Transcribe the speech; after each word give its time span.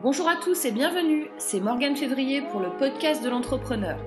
Bonjour 0.00 0.28
à 0.28 0.36
tous 0.36 0.64
et 0.64 0.70
bienvenue, 0.70 1.26
c'est 1.38 1.58
Morgane 1.58 1.96
Février 1.96 2.40
pour 2.52 2.60
le 2.60 2.70
podcast 2.70 3.20
de 3.24 3.28
l'entrepreneur. 3.28 3.98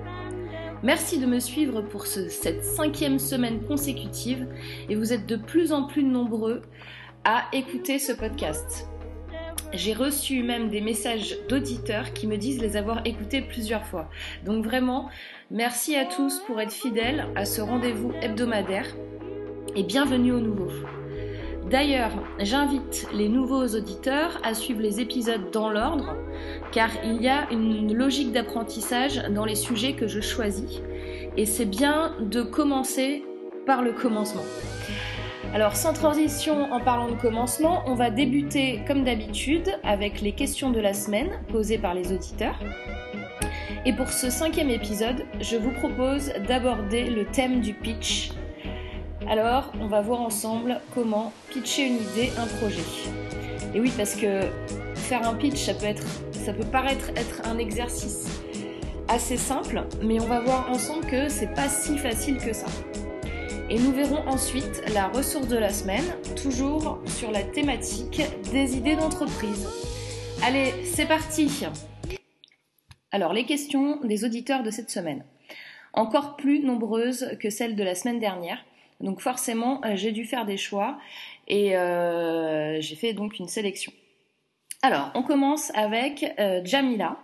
Merci 0.82 1.18
de 1.18 1.26
me 1.26 1.38
suivre 1.38 1.82
pour 1.82 2.06
cette 2.06 2.64
cinquième 2.64 3.18
semaine 3.18 3.62
consécutive 3.66 4.46
et 4.88 4.94
vous 4.94 5.12
êtes 5.12 5.26
de 5.26 5.36
plus 5.36 5.70
en 5.70 5.86
plus 5.86 6.02
nombreux 6.02 6.62
à 7.24 7.44
écouter 7.52 7.98
ce 7.98 8.12
podcast. 8.12 8.88
J'ai 9.74 9.92
reçu 9.92 10.42
même 10.42 10.70
des 10.70 10.80
messages 10.80 11.36
d'auditeurs 11.50 12.14
qui 12.14 12.26
me 12.26 12.38
disent 12.38 12.62
les 12.62 12.78
avoir 12.78 13.02
écoutés 13.04 13.42
plusieurs 13.42 13.84
fois. 13.84 14.08
Donc 14.46 14.64
vraiment, 14.64 15.10
merci 15.50 15.94
à 15.94 16.06
tous 16.06 16.38
pour 16.46 16.58
être 16.58 16.72
fidèles 16.72 17.26
à 17.36 17.44
ce 17.44 17.60
rendez-vous 17.60 18.12
hebdomadaire 18.22 18.86
et 19.76 19.82
bienvenue 19.82 20.32
au 20.32 20.40
nouveau. 20.40 20.70
D'ailleurs, 21.72 22.12
j'invite 22.38 23.08
les 23.14 23.30
nouveaux 23.30 23.66
auditeurs 23.66 24.38
à 24.44 24.52
suivre 24.52 24.82
les 24.82 25.00
épisodes 25.00 25.50
dans 25.50 25.70
l'ordre, 25.70 26.18
car 26.70 26.90
il 27.02 27.22
y 27.22 27.30
a 27.30 27.50
une 27.50 27.94
logique 27.94 28.30
d'apprentissage 28.30 29.22
dans 29.30 29.46
les 29.46 29.54
sujets 29.54 29.94
que 29.94 30.06
je 30.06 30.20
choisis, 30.20 30.82
et 31.38 31.46
c'est 31.46 31.64
bien 31.64 32.14
de 32.20 32.42
commencer 32.42 33.24
par 33.64 33.80
le 33.80 33.92
commencement. 33.92 34.44
Alors 35.54 35.74
sans 35.74 35.94
transition 35.94 36.70
en 36.74 36.80
parlant 36.80 37.08
de 37.08 37.18
commencement, 37.18 37.82
on 37.86 37.94
va 37.94 38.10
débuter 38.10 38.80
comme 38.86 39.02
d'habitude 39.02 39.74
avec 39.82 40.20
les 40.20 40.32
questions 40.32 40.72
de 40.72 40.80
la 40.80 40.92
semaine 40.92 41.30
posées 41.48 41.78
par 41.78 41.94
les 41.94 42.12
auditeurs. 42.12 42.58
Et 43.86 43.94
pour 43.94 44.10
ce 44.10 44.28
cinquième 44.28 44.68
épisode, 44.68 45.24
je 45.40 45.56
vous 45.56 45.72
propose 45.72 46.34
d'aborder 46.46 47.04
le 47.08 47.24
thème 47.24 47.62
du 47.62 47.72
pitch. 47.72 48.32
Alors, 49.28 49.72
on 49.80 49.86
va 49.86 50.00
voir 50.00 50.20
ensemble 50.20 50.80
comment 50.94 51.32
pitcher 51.50 51.86
une 51.86 51.96
idée, 51.96 52.30
un 52.38 52.46
projet. 52.58 52.82
Et 53.74 53.80
oui, 53.80 53.92
parce 53.96 54.14
que 54.14 54.40
faire 54.94 55.26
un 55.26 55.34
pitch, 55.34 55.64
ça 55.64 56.52
peut, 56.52 56.64
paraître 56.64 57.10
être 57.10 57.46
un 57.46 57.58
exercice 57.58 58.26
assez 59.08 59.36
simple, 59.36 59.84
mais 60.02 60.20
on 60.20 60.26
va 60.26 60.40
voir 60.40 60.70
ensemble 60.70 61.06
que 61.06 61.28
c'est 61.28 61.54
pas 61.54 61.68
si 61.68 61.98
facile 61.98 62.38
que 62.38 62.52
ça. 62.52 62.66
Et 63.70 63.78
nous 63.78 63.92
verrons 63.92 64.26
ensuite 64.26 64.82
la 64.92 65.08
ressource 65.08 65.48
de 65.48 65.56
la 65.56 65.70
semaine, 65.70 66.04
toujours 66.42 67.00
sur 67.06 67.30
la 67.30 67.42
thématique 67.42 68.22
des 68.52 68.76
idées 68.76 68.96
d'entreprise. 68.96 69.68
Allez, 70.44 70.74
c'est 70.84 71.06
parti 71.06 71.64
Alors, 73.12 73.32
les 73.32 73.44
questions 73.44 74.00
des 74.04 74.24
auditeurs 74.24 74.62
de 74.62 74.70
cette 74.70 74.90
semaine. 74.90 75.24
Encore 75.94 76.36
plus 76.36 76.60
nombreuses 76.60 77.36
que 77.40 77.50
celles 77.50 77.76
de 77.76 77.84
la 77.84 77.94
semaine 77.94 78.18
dernière. 78.18 78.58
Donc 79.02 79.20
forcément, 79.20 79.84
euh, 79.84 79.96
j'ai 79.96 80.12
dû 80.12 80.24
faire 80.24 80.46
des 80.46 80.56
choix 80.56 80.98
et 81.48 81.76
euh, 81.76 82.80
j'ai 82.80 82.94
fait 82.94 83.12
donc 83.12 83.38
une 83.38 83.48
sélection. 83.48 83.92
Alors, 84.80 85.10
on 85.14 85.22
commence 85.22 85.72
avec 85.74 86.24
euh, 86.38 86.60
Jamila. 86.64 87.18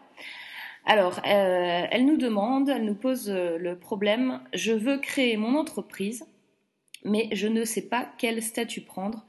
Alors, 0.84 1.20
elle 1.24 2.06
nous 2.06 2.16
demande, 2.16 2.70
elle 2.70 2.86
nous 2.86 2.94
pose 2.94 3.30
le 3.30 3.78
problème, 3.78 4.40
je 4.54 4.72
veux 4.72 4.96
créer 4.96 5.36
mon 5.36 5.54
entreprise, 5.54 6.26
mais 7.04 7.28
je 7.32 7.46
ne 7.46 7.64
sais 7.64 7.82
pas 7.82 8.08
quel 8.16 8.42
statut 8.42 8.80
prendre. 8.80 9.26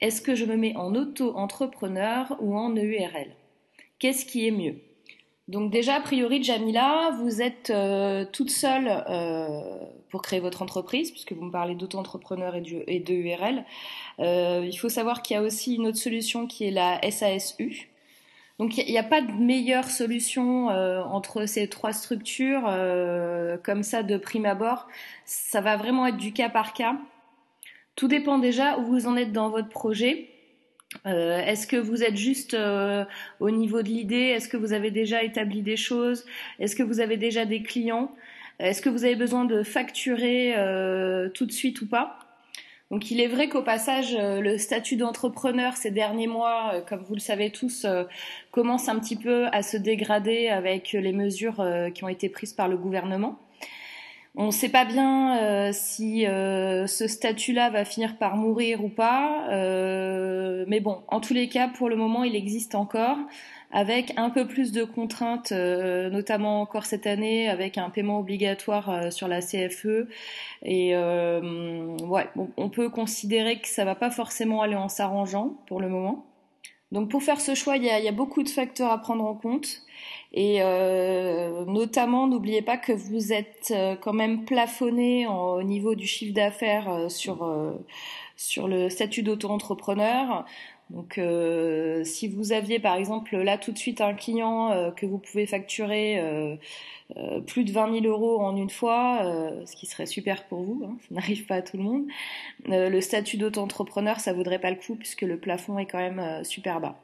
Est-ce 0.00 0.22
que 0.22 0.34
je 0.34 0.46
me 0.46 0.56
mets 0.56 0.74
en 0.74 0.94
auto-entrepreneur 0.94 2.38
ou 2.40 2.56
en 2.56 2.74
EURL 2.74 3.28
Qu'est-ce 3.98 4.24
qui 4.24 4.46
est 4.46 4.52
mieux? 4.52 4.76
Donc 5.48 5.72
déjà, 5.72 5.96
a 5.96 6.00
priori, 6.00 6.42
Jamila, 6.42 7.10
vous 7.18 7.42
êtes 7.42 7.70
euh, 7.70 8.24
toute 8.32 8.50
seule 8.50 9.04
euh, 9.08 9.76
pour 10.08 10.22
créer 10.22 10.38
votre 10.38 10.62
entreprise, 10.62 11.10
puisque 11.10 11.32
vous 11.32 11.44
me 11.44 11.50
parlez 11.50 11.74
d'auto-entrepreneur 11.74 12.54
et, 12.54 13.00
de 13.00 13.12
URL. 13.12 13.64
Euh, 14.20 14.64
il 14.64 14.76
faut 14.76 14.88
savoir 14.88 15.20
qu'il 15.22 15.34
y 15.34 15.38
a 15.38 15.42
aussi 15.42 15.74
une 15.74 15.88
autre 15.88 15.98
solution 15.98 16.46
qui 16.46 16.64
est 16.64 16.70
la 16.70 17.00
SASU. 17.10 17.88
Donc 18.58 18.78
il 18.78 18.86
n'y 18.86 18.98
a, 18.98 19.02
pas 19.02 19.20
de 19.20 19.32
meilleure 19.32 19.90
solution 19.90 20.66
entre 20.68 21.46
ces 21.46 21.68
trois 21.68 21.92
structures 21.92 22.70
comme 23.64 23.82
ça 23.82 24.04
de 24.04 24.16
prime 24.18 24.46
abord. 24.46 24.86
Ça 25.24 25.60
va 25.60 25.76
vraiment 25.76 26.06
être 26.06 26.18
du 26.18 26.32
cas 26.32 26.50
par 26.50 26.72
cas. 26.72 26.96
Tout 27.96 28.06
dépend 28.06 28.38
déjà 28.38 28.78
où 28.78 28.84
vous 28.84 29.08
en 29.08 29.16
êtes 29.16 29.32
dans 29.32 29.48
votre 29.48 29.70
projet. 29.70 30.31
Euh, 31.06 31.40
est-ce 31.40 31.66
que 31.66 31.76
vous 31.76 32.02
êtes 32.02 32.16
juste 32.16 32.54
euh, 32.54 33.04
au 33.40 33.50
niveau 33.50 33.82
de 33.82 33.88
l'idée? 33.88 34.32
Est-ce 34.36 34.48
que 34.48 34.56
vous 34.56 34.72
avez 34.72 34.90
déjà 34.90 35.22
établi 35.22 35.62
des 35.62 35.76
choses? 35.76 36.24
Est-ce 36.58 36.76
que 36.76 36.82
vous 36.82 37.00
avez 37.00 37.16
déjà 37.16 37.44
des 37.44 37.62
clients? 37.62 38.14
Est-ce 38.58 38.82
que 38.82 38.88
vous 38.88 39.04
avez 39.04 39.16
besoin 39.16 39.44
de 39.44 39.62
facturer 39.62 40.54
euh, 40.56 41.28
tout 41.28 41.46
de 41.46 41.52
suite 41.52 41.80
ou 41.82 41.86
pas? 41.86 42.18
Donc 42.90 43.10
il 43.10 43.20
est 43.22 43.26
vrai 43.26 43.48
qu'au 43.48 43.62
passage, 43.62 44.14
le 44.18 44.58
statut 44.58 44.96
d'entrepreneur 44.96 45.78
ces 45.78 45.90
derniers 45.90 46.26
mois, 46.26 46.82
comme 46.86 47.02
vous 47.02 47.14
le 47.14 47.20
savez 47.20 47.48
tous, 47.48 47.86
commence 48.50 48.86
un 48.90 48.98
petit 48.98 49.16
peu 49.16 49.46
à 49.46 49.62
se 49.62 49.78
dégrader 49.78 50.48
avec 50.48 50.92
les 50.92 51.12
mesures 51.12 51.66
qui 51.94 52.04
ont 52.04 52.08
été 52.08 52.28
prises 52.28 52.52
par 52.52 52.68
le 52.68 52.76
gouvernement. 52.76 53.38
On 54.34 54.46
ne 54.46 54.50
sait 54.50 54.70
pas 54.70 54.86
bien 54.86 55.36
euh, 55.42 55.70
si 55.74 56.26
euh, 56.26 56.86
ce 56.86 57.06
statut-là 57.06 57.68
va 57.68 57.84
finir 57.84 58.16
par 58.16 58.36
mourir 58.36 58.82
ou 58.82 58.88
pas, 58.88 59.46
euh, 59.50 60.64
mais 60.68 60.80
bon, 60.80 61.02
en 61.08 61.20
tous 61.20 61.34
les 61.34 61.50
cas, 61.50 61.68
pour 61.68 61.90
le 61.90 61.96
moment, 61.96 62.24
il 62.24 62.34
existe 62.34 62.74
encore, 62.74 63.18
avec 63.72 64.14
un 64.16 64.30
peu 64.30 64.46
plus 64.46 64.72
de 64.72 64.84
contraintes, 64.84 65.52
notamment 65.52 66.62
encore 66.62 66.86
cette 66.86 67.06
année, 67.06 67.48
avec 67.48 67.78
un 67.78 67.90
paiement 67.90 68.18
obligatoire 68.18 69.12
sur 69.12 69.28
la 69.28 69.40
CFE. 69.40 70.08
Et 70.62 70.94
ouais, 70.94 72.28
on 72.58 72.68
peut 72.68 72.90
considérer 72.90 73.60
que 73.60 73.68
ça 73.68 73.86
va 73.86 73.94
pas 73.94 74.10
forcément 74.10 74.60
aller 74.60 74.76
en 74.76 74.88
s'arrangeant 74.88 75.56
pour 75.66 75.80
le 75.80 75.88
moment. 75.88 76.26
Donc 76.90 77.10
pour 77.10 77.22
faire 77.22 77.40
ce 77.40 77.54
choix, 77.54 77.78
il 77.78 77.84
y 77.84 78.08
a 78.08 78.12
beaucoup 78.12 78.42
de 78.42 78.50
facteurs 78.50 78.90
à 78.90 78.98
prendre 78.98 79.24
en 79.24 79.34
compte. 79.34 79.82
Et 80.34 80.62
euh, 80.62 81.64
notamment, 81.66 82.26
n'oubliez 82.26 82.62
pas 82.62 82.78
que 82.78 82.92
vous 82.92 83.32
êtes 83.32 83.70
euh, 83.70 83.96
quand 83.96 84.14
même 84.14 84.44
plafonné 84.44 85.26
au 85.26 85.62
niveau 85.62 85.94
du 85.94 86.06
chiffre 86.06 86.32
d'affaires 86.32 86.88
euh, 86.88 87.08
sur, 87.10 87.46
sur 88.36 88.66
le 88.66 88.88
statut 88.88 89.22
d'auto-entrepreneur. 89.22 90.46
Donc, 90.88 91.18
euh, 91.18 92.02
si 92.04 92.28
vous 92.28 92.52
aviez 92.52 92.78
par 92.78 92.96
exemple 92.96 93.36
là 93.36 93.58
tout 93.58 93.72
de 93.72 93.78
suite 93.78 94.00
un 94.00 94.14
client 94.14 94.92
que 94.96 95.06
vous 95.06 95.18
pouvez 95.18 95.46
facturer 95.46 96.20
plus 97.46 97.64
de 97.64 97.72
20 97.72 98.00
000 98.00 98.04
euros 98.06 98.40
en 98.40 98.56
une 98.56 98.68
fois, 98.68 99.20
ce 99.64 99.74
qui 99.74 99.86
serait 99.86 100.04
super 100.04 100.44
pour 100.48 100.62
vous, 100.62 100.82
hein, 100.84 100.96
ça 101.00 101.06
n'arrive 101.14 101.46
pas 101.46 101.56
à 101.56 101.62
tout 101.62 101.78
le 101.78 101.82
monde, 101.82 102.04
le 102.66 103.00
statut 103.00 103.38
d'auto-entrepreneur, 103.38 104.20
ça 104.20 104.34
vaudrait 104.34 104.58
pas 104.58 104.70
le 104.70 104.76
coup 104.76 104.96
puisque 104.96 105.22
le 105.22 105.38
plafond 105.38 105.78
est 105.78 105.86
quand 105.86 105.98
même 105.98 106.44
super 106.44 106.80
bas. 106.80 106.98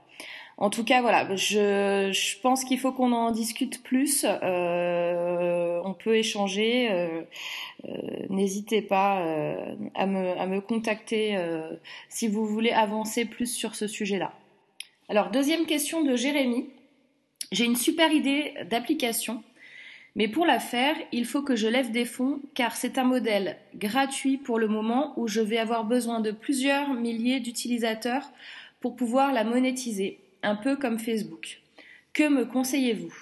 En 0.60 0.70
tout 0.70 0.82
cas, 0.82 1.02
voilà, 1.02 1.36
je, 1.36 2.40
pense 2.40 2.64
qu'il 2.64 2.80
faut 2.80 2.90
qu'on 2.90 3.12
en 3.12 3.30
discute 3.30 3.80
plus. 3.84 4.26
Euh, 4.26 5.80
on 5.84 5.94
peut 5.94 6.16
échanger. 6.16 6.90
Euh, 6.90 7.22
euh, 7.84 7.92
n'hésitez 8.28 8.82
pas 8.82 9.22
à, 9.94 10.06
me, 10.06 10.36
à 10.36 10.46
me 10.46 10.60
contacter 10.60 11.38
si 12.08 12.26
vous 12.26 12.44
voulez 12.44 12.72
avancer 12.72 13.24
plus 13.24 13.54
sur 13.54 13.76
ce 13.76 13.86
sujet-là. 13.86 14.32
Alors, 15.08 15.30
deuxième 15.30 15.64
question 15.64 16.02
de 16.02 16.16
Jérémy. 16.16 16.66
J'ai 17.52 17.64
une 17.64 17.76
super 17.76 18.10
idée 18.10 18.52
d'application. 18.68 19.44
Mais 20.16 20.26
pour 20.26 20.44
la 20.44 20.58
faire, 20.58 20.96
il 21.12 21.24
faut 21.24 21.42
que 21.42 21.54
je 21.54 21.68
lève 21.68 21.92
des 21.92 22.04
fonds 22.04 22.40
car 22.56 22.74
c'est 22.74 22.98
un 22.98 23.04
modèle 23.04 23.56
gratuit 23.76 24.36
pour 24.36 24.58
le 24.58 24.66
moment 24.66 25.12
où 25.16 25.28
je 25.28 25.40
vais 25.40 25.58
avoir 25.58 25.84
besoin 25.84 26.18
de 26.18 26.32
plusieurs 26.32 26.94
milliers 26.94 27.38
d'utilisateurs 27.38 28.32
pour 28.80 28.96
pouvoir 28.96 29.32
la 29.32 29.44
monétiser 29.44 30.18
un 30.42 30.56
peu 30.56 30.76
comme 30.76 30.98
Facebook. 30.98 31.60
Que 32.12 32.28
me 32.28 32.44
conseillez-vous? 32.44 33.14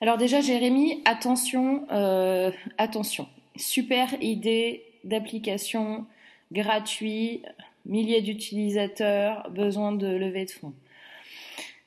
Alors 0.00 0.16
déjà, 0.16 0.40
Jérémy, 0.40 1.02
attention, 1.04 1.86
euh, 1.90 2.50
attention. 2.78 3.28
Super 3.56 4.14
idée 4.22 4.82
d'application 5.04 6.06
gratuit, 6.52 7.42
milliers 7.84 8.22
d'utilisateurs, 8.22 9.50
besoin 9.50 9.92
de 9.92 10.06
levée 10.06 10.46
de 10.46 10.50
fonds. 10.50 10.72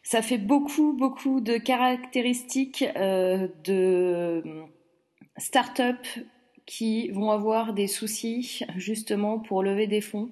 Ça 0.03 0.21
fait 0.21 0.37
beaucoup, 0.37 0.93
beaucoup 0.93 1.41
de 1.41 1.57
caractéristiques 1.57 2.85
euh, 2.95 3.47
de 3.63 4.43
start-up 5.37 6.05
qui 6.67 7.09
vont 7.09 7.31
avoir 7.31 7.73
des 7.73 7.87
soucis 7.87 8.61
justement 8.77 9.39
pour 9.39 9.63
lever 9.63 9.87
des 9.87 10.01
fonds 10.01 10.29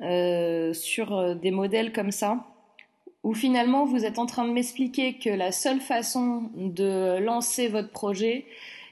euh, 0.00 0.72
sur 0.72 1.36
des 1.36 1.50
modèles 1.50 1.92
comme 1.92 2.12
ça 2.12 2.49
où 3.22 3.34
finalement 3.34 3.84
vous 3.84 4.04
êtes 4.04 4.18
en 4.18 4.26
train 4.26 4.46
de 4.46 4.52
m'expliquer 4.52 5.14
que 5.14 5.30
la 5.30 5.52
seule 5.52 5.80
façon 5.80 6.50
de 6.54 7.18
lancer 7.18 7.68
votre 7.68 7.90
projet, 7.90 8.46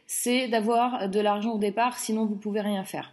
c'est 0.07 0.49
d'avoir 0.49 1.09
de 1.09 1.21
l'argent 1.21 1.53
au 1.53 1.59
départ, 1.59 1.99
sinon 1.99 2.27
vous 2.27 2.37
pouvez 2.37 2.61
rien 2.61 2.85
faire. 2.85 3.13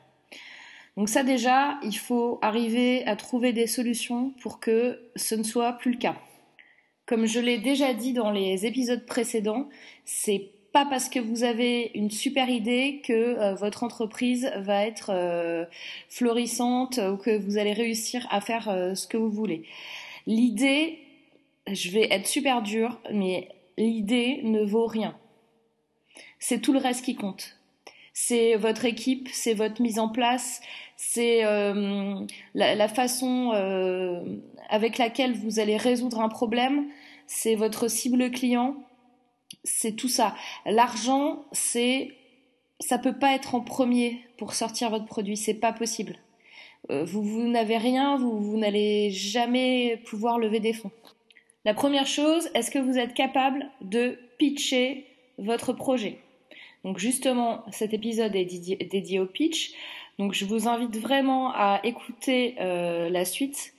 Donc 0.97 1.09
ça 1.09 1.23
déjà, 1.23 1.77
il 1.83 1.97
faut 1.97 2.39
arriver 2.41 3.05
à 3.05 3.15
trouver 3.15 3.51
des 3.51 3.67
solutions 3.67 4.31
pour 4.41 4.59
que 4.59 4.99
ce 5.15 5.35
ne 5.35 5.43
soit 5.43 5.73
plus 5.73 5.91
le 5.91 5.97
cas. 5.97 6.15
Comme 7.05 7.25
je 7.25 7.39
l'ai 7.39 7.57
déjà 7.57 7.93
dit 7.93 8.13
dans 8.13 8.31
les 8.31 8.65
épisodes 8.65 9.05
précédents, 9.05 9.69
c'est 10.05 10.51
pas 10.71 10.85
parce 10.85 11.07
que 11.07 11.19
vous 11.19 11.43
avez 11.43 11.91
une 11.95 12.11
super 12.11 12.49
idée 12.49 13.01
que 13.05 13.13
euh, 13.13 13.55
votre 13.55 13.83
entreprise 13.83 14.51
va 14.57 14.85
être 14.85 15.09
euh, 15.13 15.65
florissante 16.09 16.97
ou 16.97 17.15
que 17.15 17.37
vous 17.37 17.57
allez 17.57 17.73
réussir 17.73 18.27
à 18.29 18.41
faire 18.41 18.67
euh, 18.67 18.95
ce 18.95 19.07
que 19.07 19.15
vous 19.15 19.29
voulez. 19.29 19.63
L'idée, 20.27 20.99
je 21.71 21.89
vais 21.91 22.07
être 22.11 22.27
super 22.27 22.61
dure, 22.61 22.99
mais 23.11 23.49
l'idée 23.77 24.41
ne 24.43 24.63
vaut 24.63 24.85
rien. 24.85 25.17
C'est 26.39 26.61
tout 26.61 26.73
le 26.73 26.79
reste 26.79 27.03
qui 27.03 27.15
compte. 27.15 27.57
C'est 28.13 28.55
votre 28.55 28.85
équipe, 28.85 29.27
c'est 29.33 29.53
votre 29.53 29.81
mise 29.81 29.99
en 29.99 30.07
place, 30.07 30.61
c'est 30.95 31.43
euh, 31.43 32.25
la, 32.53 32.87
façon 32.87 33.51
euh, 33.53 34.23
avec 34.69 34.97
laquelle 34.97 35.33
vous 35.33 35.59
allez 35.59 35.75
résoudre 35.75 36.21
un 36.21 36.29
problème, 36.29 36.85
c'est 37.27 37.55
votre 37.55 37.89
cible 37.89 38.31
client, 38.31 38.77
c'est 39.65 39.97
tout 39.97 40.07
ça. 40.07 40.33
L'argent, 40.65 41.43
c'est 41.51 42.13
ça 42.79 42.97
peut 42.97 43.17
pas 43.17 43.33
être 43.33 43.55
en 43.55 43.61
premier 43.61 44.21
pour 44.37 44.53
sortir 44.53 44.89
votre 44.89 45.05
produit, 45.05 45.35
c'est 45.35 45.53
pas 45.53 45.73
possible. 45.73 46.17
Euh, 46.91 47.03
vous, 47.03 47.47
n'avez 47.47 47.77
rien, 47.77 48.17
vous 48.17 48.57
n'allez 48.57 49.11
jamais 49.11 50.01
pouvoir 50.05 50.37
lever 50.39 50.59
des 50.59 50.73
fonds. 50.73 50.91
La 51.65 51.73
première 51.73 52.05
chose, 52.05 52.47
est-ce 52.53 52.69
que 52.69 52.77
vous 52.77 52.99
êtes 52.99 53.15
capable 53.15 53.65
de 53.81 54.19
pitcher 54.37 55.07
votre 55.39 55.73
projet? 55.73 56.19
Donc 56.83 56.99
justement, 56.99 57.63
cet 57.71 57.91
épisode 57.91 58.35
est 58.35 58.45
dédié, 58.45 59.19
au 59.19 59.25
pitch. 59.25 59.71
Donc 60.19 60.33
je 60.33 60.45
vous 60.45 60.67
invite 60.67 60.95
vraiment 60.95 61.51
à 61.55 61.81
écouter 61.83 62.53
euh, 62.59 63.09
la 63.09 63.25
suite 63.25 63.73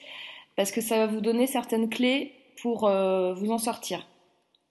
parce 0.57 0.73
que 0.73 0.81
ça 0.81 0.97
va 0.99 1.07
vous 1.07 1.21
donner 1.21 1.47
certaines 1.47 1.89
clés 1.89 2.33
pour 2.61 2.89
euh, 2.89 3.35
vous 3.35 3.53
en 3.53 3.59
sortir. 3.59 4.09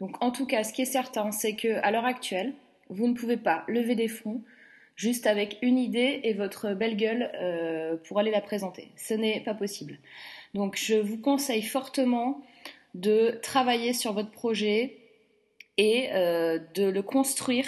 Donc 0.01 0.21
en 0.21 0.31
tout 0.31 0.45
cas, 0.45 0.65
ce 0.65 0.73
qui 0.73 0.81
est 0.81 0.85
certain, 0.85 1.31
c'est 1.31 1.55
que 1.55 1.79
à 1.83 1.91
l'heure 1.91 2.03
actuelle, 2.03 2.53
vous 2.89 3.07
ne 3.07 3.13
pouvez 3.13 3.37
pas 3.37 3.63
lever 3.69 3.95
des 3.95 4.09
fonds 4.09 4.43
juste 4.97 5.25
avec 5.25 5.57
une 5.61 5.77
idée 5.77 6.19
et 6.23 6.33
votre 6.33 6.73
belle 6.73 6.97
gueule 6.97 7.31
euh, 7.35 7.95
pour 8.07 8.19
aller 8.19 8.31
la 8.31 8.41
présenter. 8.41 8.89
Ce 8.97 9.13
n'est 9.13 9.39
pas 9.39 9.53
possible. 9.53 9.99
Donc 10.53 10.75
je 10.75 10.95
vous 10.95 11.17
conseille 11.17 11.61
fortement 11.63 12.43
de 12.95 13.37
travailler 13.43 13.93
sur 13.93 14.13
votre 14.13 14.31
projet 14.31 14.97
et 15.77 16.07
euh, 16.13 16.59
de 16.73 16.85
le 16.85 17.01
construire. 17.01 17.67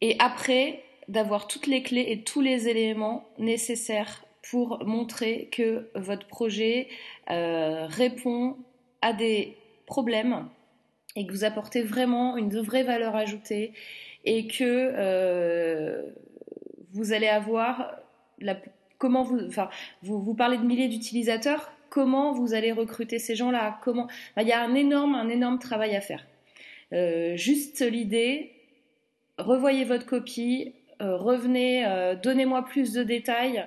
Et 0.00 0.16
après 0.18 0.82
d'avoir 1.08 1.46
toutes 1.46 1.66
les 1.66 1.82
clés 1.82 2.06
et 2.08 2.22
tous 2.22 2.40
les 2.40 2.68
éléments 2.68 3.28
nécessaires 3.38 4.24
pour 4.50 4.84
montrer 4.84 5.48
que 5.52 5.88
votre 5.94 6.26
projet 6.26 6.88
euh, 7.30 7.86
répond 7.86 8.56
à 9.02 9.12
des 9.12 9.56
problèmes 9.86 10.48
et 11.16 11.26
que 11.26 11.32
vous 11.32 11.44
apportez 11.44 11.82
vraiment 11.82 12.36
une 12.36 12.60
vraie 12.60 12.82
valeur 12.82 13.14
ajoutée 13.14 13.72
et 14.24 14.46
que 14.46 14.62
euh, 14.62 16.02
vous 16.92 17.12
allez 17.12 17.28
avoir 17.28 17.92
la, 18.40 18.56
comment 18.98 19.22
vous, 19.22 19.38
enfin, 19.46 19.68
vous, 20.02 20.20
vous 20.20 20.34
parlez 20.34 20.58
de 20.58 20.64
milliers 20.64 20.88
d'utilisateurs, 20.88 21.72
comment 21.90 22.32
vous 22.32 22.54
allez 22.54 22.72
recruter 22.72 23.18
ces 23.18 23.34
gens-là, 23.34 23.78
comment, 23.82 24.08
il 24.40 24.46
y 24.46 24.52
a 24.52 24.62
un 24.62 24.74
énorme, 24.74 25.14
un 25.14 25.28
énorme 25.28 25.58
travail 25.58 25.96
à 25.96 26.00
faire. 26.00 26.26
Euh, 26.92 27.36
juste 27.36 27.80
l'idée, 27.80 28.52
revoyez 29.38 29.84
votre 29.84 30.06
copie, 30.06 30.74
euh, 31.02 31.16
revenez, 31.16 32.14
donnez-moi 32.22 32.64
plus 32.64 32.92
de 32.92 33.02
détails, 33.02 33.66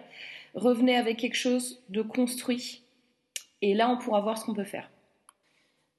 revenez 0.55 0.95
avec 0.95 1.17
quelque 1.17 1.37
chose 1.37 1.83
de 1.89 2.01
construit, 2.01 2.83
et 3.61 3.73
là 3.73 3.89
on 3.89 3.97
pourra 3.97 4.21
voir 4.21 4.37
ce 4.37 4.45
qu'on 4.45 4.53
peut 4.53 4.63
faire. 4.63 4.89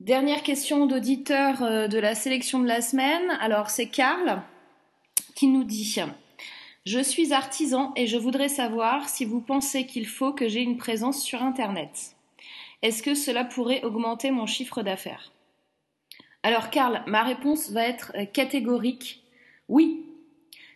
Dernière 0.00 0.43
question 0.43 0.87
d'auditeur 0.87 1.62
euh, 1.62 1.87
de 1.87 1.99
la 1.99 2.14
sélection 2.14 2.61
de 2.61 2.67
la 2.67 2.81
semaine. 2.81 3.31
Alors 3.38 3.69
c'est 3.69 3.84
Karl 3.84 4.40
qui 5.34 5.46
nous 5.46 5.62
dit 5.62 5.84
Je 6.87 7.00
suis 7.00 7.32
artisan 7.32 7.93
et 7.97 8.06
je 8.06 8.17
voudrais 8.17 8.49
savoir 8.49 9.09
si 9.09 9.25
vous 9.25 9.41
pensez 9.41 9.87
qu'il 9.87 10.06
faut 10.06 10.32
que 10.32 10.49
j'ai 10.49 10.62
une 10.62 10.79
présence 10.79 11.23
sur 11.23 11.43
Internet. 11.43 12.17
Est-ce 12.82 13.03
que 13.03 13.15
cela 13.15 13.44
pourrait 13.44 13.85
augmenter 13.85 14.31
mon 14.31 14.47
chiffre 14.47 14.82
d'affaires? 14.82 15.32
Alors 16.43 16.71
Karl, 16.71 17.03
ma 17.06 17.23
réponse 17.23 17.71
va 17.71 17.85
être 17.85 18.12
euh, 18.15 18.25
catégorique. 18.25 19.23
Oui, 19.69 20.06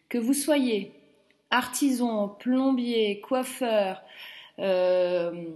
que 0.08 0.18
vous 0.18 0.34
soyez 0.34 0.92
artisan, 1.50 2.28
plombier, 2.28 3.20
coiffeur, 3.20 4.02
euh, 4.58 5.46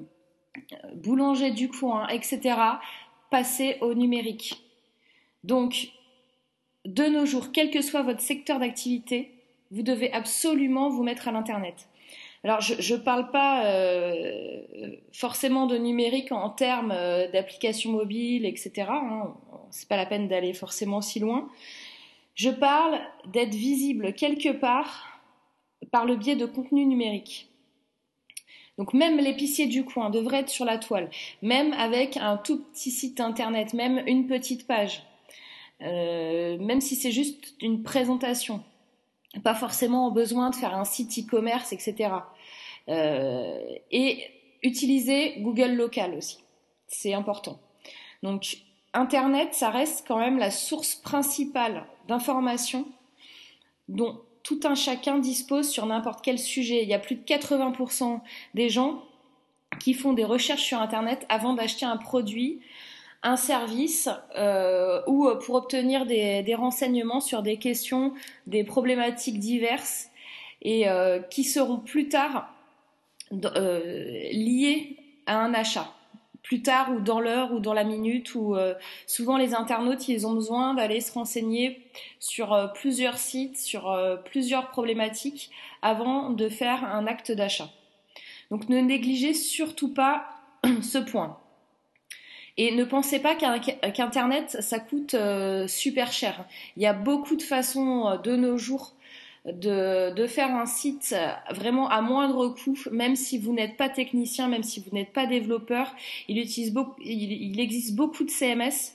boulanger 0.95 1.50
du 1.50 1.69
coin, 1.69 2.09
etc 2.09 2.79
passer 3.31 3.77
au 3.81 3.95
numérique. 3.95 4.62
Donc, 5.45 5.89
de 6.85 7.05
nos 7.05 7.27
jours, 7.27 7.53
quel 7.53 7.71
que 7.71 7.83
soit 7.83 8.03
votre 8.03 8.21
secteur 8.21 8.59
d'activité, 8.59 9.33
vous 9.70 9.82
devez 9.82 10.12
absolument 10.12 10.88
vous 10.88 11.03
mettre 11.03 11.29
à 11.29 11.32
l'Internet. 11.32 11.88
Alors, 12.44 12.61
je 12.61 12.94
ne 12.94 13.00
parle 13.00 13.31
pas 13.31 13.67
euh, 13.67 14.62
forcément 15.12 15.67
de 15.67 15.76
numérique 15.76 16.31
en 16.31 16.50
termes 16.50 16.93
euh, 16.93 17.29
d'applications 17.31 17.91
mobiles, 17.91 18.47
etc. 18.47 18.87
Hein. 18.88 19.35
C'est 19.70 19.88
pas 19.88 19.97
la 19.97 20.06
peine 20.06 20.29
d'aller 20.29 20.53
forcément 20.53 21.00
si 21.00 21.19
loin. 21.19 21.49
Je 22.35 22.50
parle 22.50 23.00
d'être 23.26 23.55
visible 23.55 24.15
quelque 24.15 24.50
part 24.50 25.20
par 25.91 26.06
le 26.06 26.14
biais 26.14 26.37
de 26.37 26.47
contenu 26.47 26.85
numérique. 26.85 27.49
Donc 28.79 28.94
même 28.94 29.19
l'épicier 29.19 29.67
du 29.67 29.85
coin 29.85 30.09
devrait 30.09 30.38
être 30.38 30.49
sur 30.49 30.64
la 30.64 30.79
toile, 30.79 31.11
même 31.43 31.73
avec 31.73 32.17
un 32.17 32.37
tout 32.37 32.62
petit 32.62 32.93
site 32.93 33.21
internet, 33.21 33.75
même 33.75 34.05
une 34.06 34.29
petite 34.29 34.69
page, 34.69 35.03
euh, 35.82 36.56
même 36.59 36.81
si 36.81 36.94
c'est 36.94 37.11
juste 37.11 37.56
une 37.61 37.82
présentation. 37.82 38.62
Pas 39.44 39.54
forcément 39.54 40.10
besoin 40.10 40.50
de 40.50 40.56
faire 40.56 40.75
un 40.75 40.84
site 40.84 41.19
e-commerce, 41.19 41.72
etc. 41.72 42.10
Euh, 42.88 43.60
et 43.90 44.25
utiliser 44.62 45.40
Google 45.40 45.72
Local 45.72 46.14
aussi, 46.14 46.38
c'est 46.86 47.14
important. 47.14 47.60
Donc 48.22 48.58
Internet, 48.94 49.54
ça 49.54 49.70
reste 49.70 50.04
quand 50.08 50.19
même 50.19 50.38
la 50.38 50.50
source 50.50 50.94
principale 50.94 51.86
d'information 52.08 52.86
dont 53.88 54.20
tout 54.42 54.60
un 54.64 54.75
chacun 54.75 55.19
dispose 55.19 55.69
sur 55.69 55.84
n'importe 55.86 56.20
quel 56.22 56.38
sujet. 56.38 56.82
Il 56.82 56.88
y 56.88 56.94
a 56.94 56.98
plus 56.98 57.16
de 57.16 57.22
80% 57.22 58.20
des 58.54 58.70
gens 58.70 59.02
qui 59.78 59.94
font 59.94 60.14
des 60.14 60.25
recherches 60.25 60.64
sur 60.64 60.80
Internet 60.80 61.26
avant 61.28 61.52
d'acheter 61.52 61.84
un 61.84 61.98
produit, 61.98 62.60
un 63.23 63.37
service 63.37 64.09
euh, 64.37 65.03
ou 65.06 65.29
pour 65.44 65.56
obtenir 65.56 66.06
des, 66.06 66.55
renseignements 66.55 67.20
sur 67.20 67.43
des 67.43 67.56
questions, 67.56 68.15
des 68.47 68.65
problématiques 68.65 69.38
diverses 69.38 70.09
et 70.62 70.88
euh, 70.88 71.20
qui 71.20 71.44
seront 71.44 71.79
plus 71.79 72.09
tard 72.09 72.53
euh, 73.32 74.29
liées 74.32 74.97
à 75.26 75.38
un 75.38 75.55
achat 75.55 75.93
plus 76.49 76.62
tard 76.62 76.91
ou 76.93 77.00
dans 77.00 77.20
l'heure 77.20 77.53
ou 77.53 77.61
dans 77.61 77.75
la 77.75 77.85
minute 77.85 78.32
euh, 78.35 78.75
souvent 79.06 79.37
les 79.37 79.55
internautes 79.55 80.09
ont 80.25 80.33
besoin 80.33 80.73
d'aller 80.73 81.02
se 81.02 81.12
renseigner 81.12 81.85
sur 82.21 82.54
euh, 82.54 82.69
plusieurs 82.69 83.19
sites, 83.19 83.59
sur 83.59 83.90
euh, 83.90 84.16
plusieurs 84.16 84.71
problématiques 84.71 85.50
avant 85.83 86.31
de 86.31 86.49
faire 86.49 86.85
un 86.85 87.07
acte 87.07 87.33
d'achat. 87.33 87.69
Donc 88.50 88.71
ne 88.71 88.81
négligez 88.81 89.35
surtout 89.35 89.92
pas 89.92 90.25
ce 90.83 90.97
point. 90.97 91.38
Et 92.59 92.75
ne 92.75 92.85
pensez 92.85 93.21
pas 93.21 93.35
qu'Internet, 93.37 94.59
ça 94.61 94.81
coûte 94.81 95.17
super 95.69 96.12
cher. 96.12 96.45
Il 96.77 96.83
y 96.83 96.87
a 96.87 96.93
beaucoup 96.93 97.37
de 97.37 97.43
façons 97.43 98.19
de 98.23 98.37
nos 98.37 98.59
jours 98.59 98.95
de, 99.53 100.27
faire 100.27 100.55
un 100.55 100.67
site 100.67 101.15
vraiment 101.50 101.88
à 101.88 102.00
moindre 102.00 102.49
coût, 102.49 102.77
même 102.91 103.17
si 103.17 103.38
vous 103.38 103.53
n'êtes 103.53 103.77
pas 103.77 103.88
technicien, 103.88 104.49
même 104.49 104.62
si 104.62 104.81
vous 104.81 104.95
n'êtes 104.95 105.12
pas 105.12 105.27
développeur. 105.27 105.95
Il, 106.29 106.38
utilise 106.38 106.75
il, 107.00 107.61
existe 107.61 107.95
beaucoup 107.95 108.25
de 108.25 108.31
CMS 108.31 108.95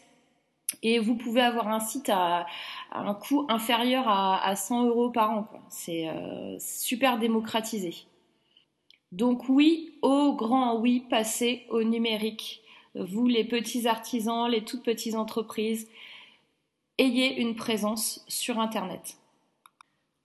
et 0.81 0.99
vous 0.99 1.15
pouvez 1.15 1.41
avoir 1.41 1.67
un 1.67 1.79
site 1.79 2.09
à, 2.09 2.45
un 2.91 3.13
coût 3.13 3.45
inférieur 3.49 4.05
à, 4.07 4.55
100 4.55 4.85
euros 4.85 5.09
par 5.09 5.31
an. 5.31 5.47
C'est 5.69 6.09
euh, 6.09 6.57
super 6.59 7.17
démocratisé. 7.17 7.95
Donc 9.11 9.47
oui, 9.47 9.93
au 10.01 10.33
grand 10.33 10.79
oui, 10.79 11.05
passez 11.09 11.65
au 11.69 11.83
numérique. 11.83 12.62
Vous, 12.95 13.27
les 13.27 13.43
petits 13.43 13.87
artisans, 13.87 14.49
les 14.49 14.63
toutes 14.63 14.83
petites 14.83 15.15
entreprises, 15.15 15.87
ayez 16.97 17.41
une 17.41 17.55
présence 17.55 18.23
sur 18.27 18.59
Internet. 18.59 19.17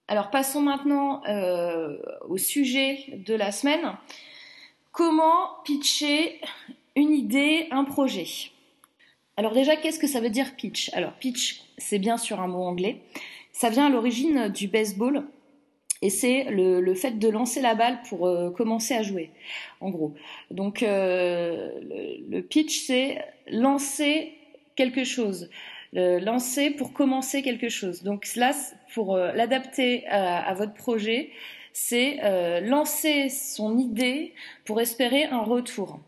Alors 0.07 0.29
passons 0.29 0.61
maintenant 0.61 1.23
euh, 1.25 1.97
au 2.27 2.37
sujet 2.37 3.05
de 3.25 3.33
la 3.35 3.51
semaine. 3.51 3.95
Comment 4.91 5.61
pitcher 5.63 6.41
une 6.95 7.11
idée, 7.11 7.67
un 7.71 7.83
projet? 7.83 8.25
Alors 9.37 9.53
déjà, 9.53 9.75
qu'est-ce 9.75 9.99
que 9.99 10.07
ça 10.07 10.19
veut 10.19 10.29
dire 10.29 10.55
pitch? 10.55 10.89
Alors 10.93 11.13
pitch, 11.13 11.61
c'est 11.77 11.99
bien 11.99 12.17
sûr 12.17 12.39
un 12.39 12.47
mot 12.47 12.63
anglais. 12.63 13.01
Ça 13.51 13.69
vient 13.69 13.85
à 13.85 13.89
l'origine 13.89 14.49
du 14.49 14.67
baseball 14.67 15.25
et 16.01 16.09
c'est 16.09 16.45
le, 16.45 16.93
fait 16.93 17.19
de 17.19 17.27
lancer 17.27 17.61
la 17.61 17.75
balle 17.75 17.99
pour 18.07 18.27
euh, 18.27 18.51
commencer 18.51 18.93
à 18.93 19.03
jouer, 19.03 19.31
en 19.81 19.89
gros. 19.89 20.13
Donc 20.49 20.81
euh, 20.83 21.71
le, 22.29 22.41
pitch, 22.41 22.85
c'est 22.85 23.23
lancer 23.47 24.33
quelque 24.75 25.03
chose, 25.03 25.49
lancer 25.93 26.71
pour 26.71 26.93
commencer 26.93 27.41
quelque 27.41 27.69
chose. 27.69 28.03
Donc 28.03 28.33
là, 28.35 28.53
pour 28.93 29.15
euh, 29.15 29.31
l'adapter 29.33 30.07
à, 30.07 30.53
votre 30.53 30.73
projet, 30.73 31.31
c'est 31.73 32.19
euh, 32.23 32.61
lancer 32.61 33.29
son 33.29 33.77
idée 33.77 34.33
pour 34.65 34.81
espérer 34.81 35.25
un 35.25 35.41
retour. 35.41 35.99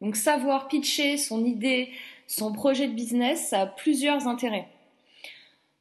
Donc 0.00 0.16
savoir 0.16 0.68
pitcher 0.68 1.16
son 1.16 1.44
idée 1.44 1.90
son 2.26 2.52
projet 2.52 2.88
de 2.88 2.94
business, 2.94 3.48
ça 3.48 3.60
a 3.60 3.66
plusieurs 3.66 4.26
intérêts. 4.26 4.66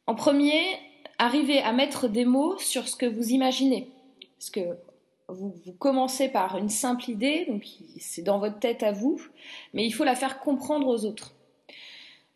En 0.08 0.16
premier, 0.16 0.62
arriver 1.18 1.60
à 1.60 1.72
mettre 1.72 2.08
des 2.08 2.26
mots 2.26 2.58
sur 2.58 2.88
ce 2.88 2.96
que 2.96 3.06
vous 3.06 3.30
imaginez. 3.30 3.90
Parce 4.38 4.50
que 4.50 4.78
vous, 5.30 5.74
commencez 5.80 6.30
par 6.30 6.58
une 6.58 6.70
simple 6.70 7.10
idée, 7.10 7.46
donc 7.48 7.66
c'est 8.00 8.22
dans 8.22 8.40
votre 8.40 8.60
tête 8.60 8.84
à 8.84 8.92
vous, 8.92 9.20
mais 9.74 9.86
il 9.86 9.92
faut 9.92 10.04
la 10.04 10.16
faire 10.16 10.40
comprendre 10.40 10.88
aux 10.88 11.06
autres. 11.06 11.34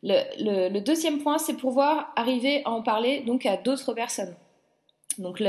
Le, 0.03 0.79
deuxième 0.79 1.19
point, 1.19 1.37
c'est 1.37 1.55
pouvoir 1.55 2.13
arriver 2.15 2.61
à 2.65 2.71
en 2.71 2.81
parler 2.81 3.21
donc 3.21 3.45
à 3.45 3.57
d'autres 3.57 3.93
personnes. 3.93 4.35
Donc 5.17 5.41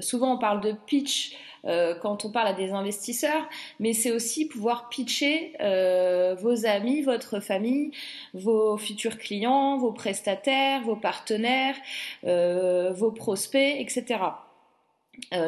souvent 0.00 0.34
on 0.34 0.38
parle 0.38 0.60
de 0.60 0.72
pitch 0.86 1.36
euh, 1.64 1.94
quand 1.94 2.24
on 2.24 2.30
parle 2.30 2.48
à 2.48 2.52
des 2.52 2.72
investisseurs, 2.72 3.48
mais 3.78 3.92
c'est 3.92 4.10
aussi 4.10 4.46
pouvoir 4.46 4.88
pitcher 4.88 5.52
euh, 5.60 6.34
vos 6.40 6.66
amis, 6.66 7.02
votre 7.02 7.40
famille, 7.40 7.90
vos 8.34 8.76
futurs 8.76 9.18
clients, 9.18 9.78
vos 9.78 9.92
prestataires, 9.92 10.82
vos 10.82 10.96
partenaires, 10.96 11.76
euh, 12.24 12.92
vos 12.92 13.10
prospects, 13.12 13.76
etc. 13.78 14.20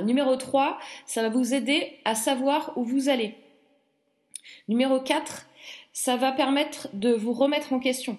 numéro 0.03 0.37
3, 0.37 0.79
ça 1.07 1.23
va 1.23 1.29
vous 1.29 1.55
aider 1.55 1.99
à 2.05 2.15
savoir 2.15 2.73
où 2.77 2.85
vous 2.85 3.09
allez. 3.09 3.35
Numéro 4.69 5.01
4, 5.01 5.47
ça 5.93 6.17
va 6.17 6.33
permettre 6.33 6.89
de 6.93 7.13
vous 7.13 7.33
remettre 7.33 7.73
en 7.73 7.79
question. 7.79 8.19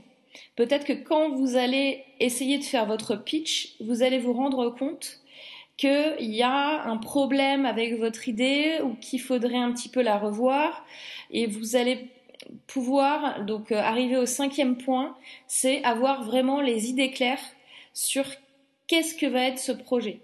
Peut-être 0.56 0.86
que 0.86 0.94
quand 0.94 1.30
vous 1.30 1.56
allez 1.56 2.04
essayer 2.20 2.58
de 2.58 2.64
faire 2.64 2.86
votre 2.86 3.16
pitch, 3.16 3.76
vous 3.80 4.02
allez 4.02 4.20
vous 4.20 4.34
rendre 4.34 4.70
compte 4.70 5.23
qu'il 5.78 6.16
y 6.20 6.44
a 6.44 6.84
un 6.84 6.98
problème 6.98 7.66
avec 7.66 7.98
votre 7.98 8.28
idée 8.28 8.80
ou 8.84 8.94
qu'il 8.96 9.22
faudrait 9.22 9.58
un 9.58 9.72
petit 9.72 9.90
peu 9.90 10.02
la 10.02 10.18
revoir 10.18 10.86
et 11.32 11.48
vous 11.48 11.76
allez 11.76 12.10
pouvoir 12.68 13.44
donc 13.46 13.72
euh, 13.72 13.78
arriver 13.78 14.18
au 14.18 14.26
cinquième 14.26 14.78
point, 14.78 15.18
c'est 15.48 15.84
avoir 15.84 16.24
vraiment 16.24 16.62
les 16.62 16.90
idées 16.90 17.12
claires 17.12 17.42
sur 17.94 18.26
qu'est-ce 18.88 19.16
que 19.16 19.26
va 19.26 19.44
être 19.46 19.60
ce 19.60 19.72
projet. 19.72 20.20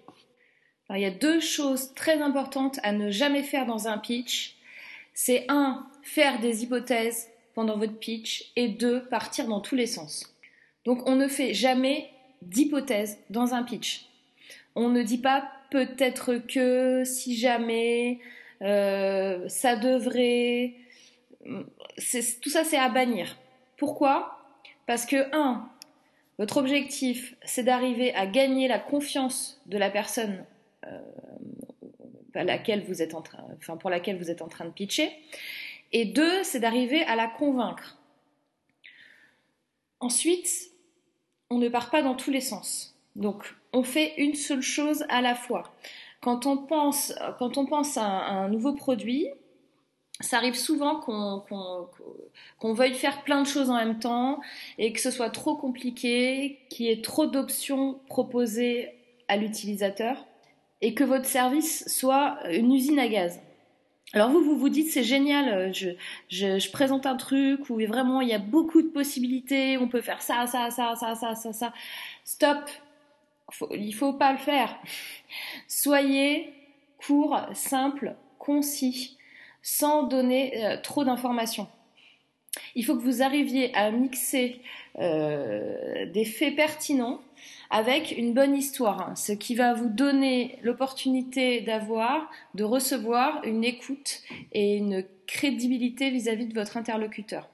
il 0.90 1.02
y 1.02 1.06
a 1.06 1.12
deux 1.12 1.40
choses 1.40 1.94
très 1.94 2.22
importantes 2.22 2.80
à 2.84 2.92
ne 2.92 3.10
jamais 3.10 3.44
faire 3.44 3.66
dans 3.66 3.88
un 3.88 3.98
pitch. 3.98 4.58
C'est 5.14 5.46
un, 5.50 5.88
faire 6.02 6.40
des 6.40 6.64
hypothèses 6.64 7.30
pendant 7.54 7.78
votre 7.78 7.98
pitch 7.98 8.52
et 8.56 8.70
deux, 8.70 9.06
partir 9.06 9.48
dans 9.48 9.62
tous 9.62 9.76
les 9.76 9.88
sens. 9.88 10.36
Donc 10.86 11.08
on 11.08 11.16
ne 11.16 11.28
fait 11.28 11.54
jamais 11.54 12.10
d'hypothèses 12.42 13.20
dans 13.30 13.54
un 13.54 13.64
pitch. 13.64 14.09
On 14.76 14.90
ne 14.90 15.04
dit 15.04 15.18
pas 15.18 15.52
peut-être 15.72 16.36
que, 16.36 17.04
si 17.06 17.38
jamais, 17.38 18.20
euh, 18.62 19.48
ça 19.48 19.76
devrait. 19.76 20.76
Tout 21.44 22.50
ça, 22.50 22.64
c'est 22.64 22.78
à 22.78 22.90
bannir. 22.90 23.38
Pourquoi? 23.78 24.40
Parce 24.86 25.06
que, 25.06 25.36
un, 25.36 25.70
votre 26.38 26.58
objectif, 26.58 27.36
c'est 27.44 27.64
d'arriver 27.64 28.14
à 28.16 28.26
gagner 28.26 28.68
la 28.68 28.80
confiance 28.80 29.62
de 29.66 29.78
la 29.78 29.90
personne 29.90 30.46
euh, 30.86 31.02
pour 32.32 32.42
laquelle 32.44 32.84
vous 32.86 33.02
êtes 33.02 33.14
en 34.42 34.48
train 34.48 34.66
de 34.66 34.72
pitcher. 34.72 35.12
Et 35.92 36.06
deux, 36.06 36.44
c'est 36.44 36.60
d'arriver 36.60 37.04
à 37.04 37.16
la 37.16 37.28
convaincre. 37.28 37.98
Ensuite, 40.00 40.72
on 41.50 41.58
ne 41.58 41.68
part 41.68 41.90
pas 41.90 42.02
dans 42.02 42.16
tous 42.16 42.32
les 42.32 42.42
sens. 42.42 42.96
Donc, 43.16 43.56
on 43.74 43.84
fait 43.84 44.14
une 44.18 44.36
seule 44.36 44.62
chose 44.62 45.06
à 45.10 45.22
la 45.22 45.36
fois. 45.36 45.74
Quand 46.22 46.46
on 46.46 46.58
pense, 46.58 47.14
quand 47.38 47.58
on 47.58 47.66
pense 47.66 47.98
à, 47.98 48.04
un, 48.04 48.50
nouveau 48.50 48.74
produit, 48.74 49.28
ça 50.20 50.38
arrive 50.38 50.56
souvent 50.56 51.00
qu'on 51.00 52.74
veuille 52.74 52.94
faire 52.94 53.24
plein 53.24 53.42
de 53.42 53.48
choses 53.48 53.70
en 53.70 53.76
même 53.76 54.00
temps 54.00 54.42
et 54.78 54.92
que 54.92 55.00
ce 55.00 55.12
soit 55.12 55.30
trop 55.30 55.56
compliqué, 55.56 56.60
qu'il 56.70 56.88
y 56.88 56.90
ait 56.90 57.02
trop 57.02 57.26
d'options 57.26 58.00
proposées 58.08 58.90
à 59.30 59.38
l'utilisateur 59.38 60.26
et 60.82 60.94
que 60.94 61.06
votre 61.06 61.26
service 61.26 61.88
soit 61.88 62.38
une 62.52 62.74
usine 62.74 63.00
à 63.00 63.08
gaz. 63.08 63.40
Alors 64.12 64.30
vous, 64.32 64.44
vous 64.44 64.58
vous 64.58 64.70
dites 64.70 64.90
c'est 64.90 65.04
génial, 65.04 65.74
je, 65.74 65.90
je, 66.30 66.72
présente 66.72 67.06
un 67.06 67.16
truc 67.16 67.70
où 67.70 67.76
vraiment 67.86 68.22
il 68.22 68.28
y 68.28 68.34
a 68.34 68.40
beaucoup 68.40 68.82
de 68.82 68.88
possibilités, 68.88 69.78
on 69.78 69.88
peut 69.88 70.02
faire 70.02 70.24
ça, 70.24 70.48
ça, 70.48 70.72
ça, 70.72 70.96
ça, 70.96 71.14
ça, 71.14 71.36
ça, 71.36 71.54
ça. 71.54 71.74
Stop, 72.26 72.58
il 73.72 73.88
il 73.90 73.94
faut 73.94 74.14
pas 74.14 74.32
le 74.32 74.38
faire. 74.38 74.78
Soyez 75.68 76.54
court, 77.06 77.40
simple, 77.54 78.16
concis, 78.38 79.18
sans 79.62 80.04
donner 80.04 80.66
euh, 80.66 80.78
trop 80.82 81.04
d'informations. 81.04 81.68
Il 82.76 82.84
faut 82.84 82.96
que 82.96 83.02
vous 83.02 83.22
arriviez 83.22 83.74
à 83.76 83.92
mixer 83.92 84.62
euh, 84.98 86.06
des 86.12 86.26
faits 86.26 86.56
pertinents 86.56 87.22
avec 87.70 88.18
une 88.18 88.34
bonne 88.34 88.56
histoire, 88.56 89.02
hein. 89.02 89.16
ce 89.16 89.32
qui 89.32 89.54
va 89.54 89.74
vous 89.74 89.90
donner 89.90 90.58
l'opportunité 90.64 91.62
d'avoir, 91.62 92.30
de 92.56 92.64
recevoir 92.64 93.44
une 93.44 93.64
écoute 93.64 94.22
et 94.52 94.78
une 94.78 95.06
crédibilité 95.28 96.10
vis 96.10 96.28
à 96.28 96.34
-vis 96.34 96.48
de 96.48 96.56
votre 96.56 96.78
interlocuteur. 96.78 97.48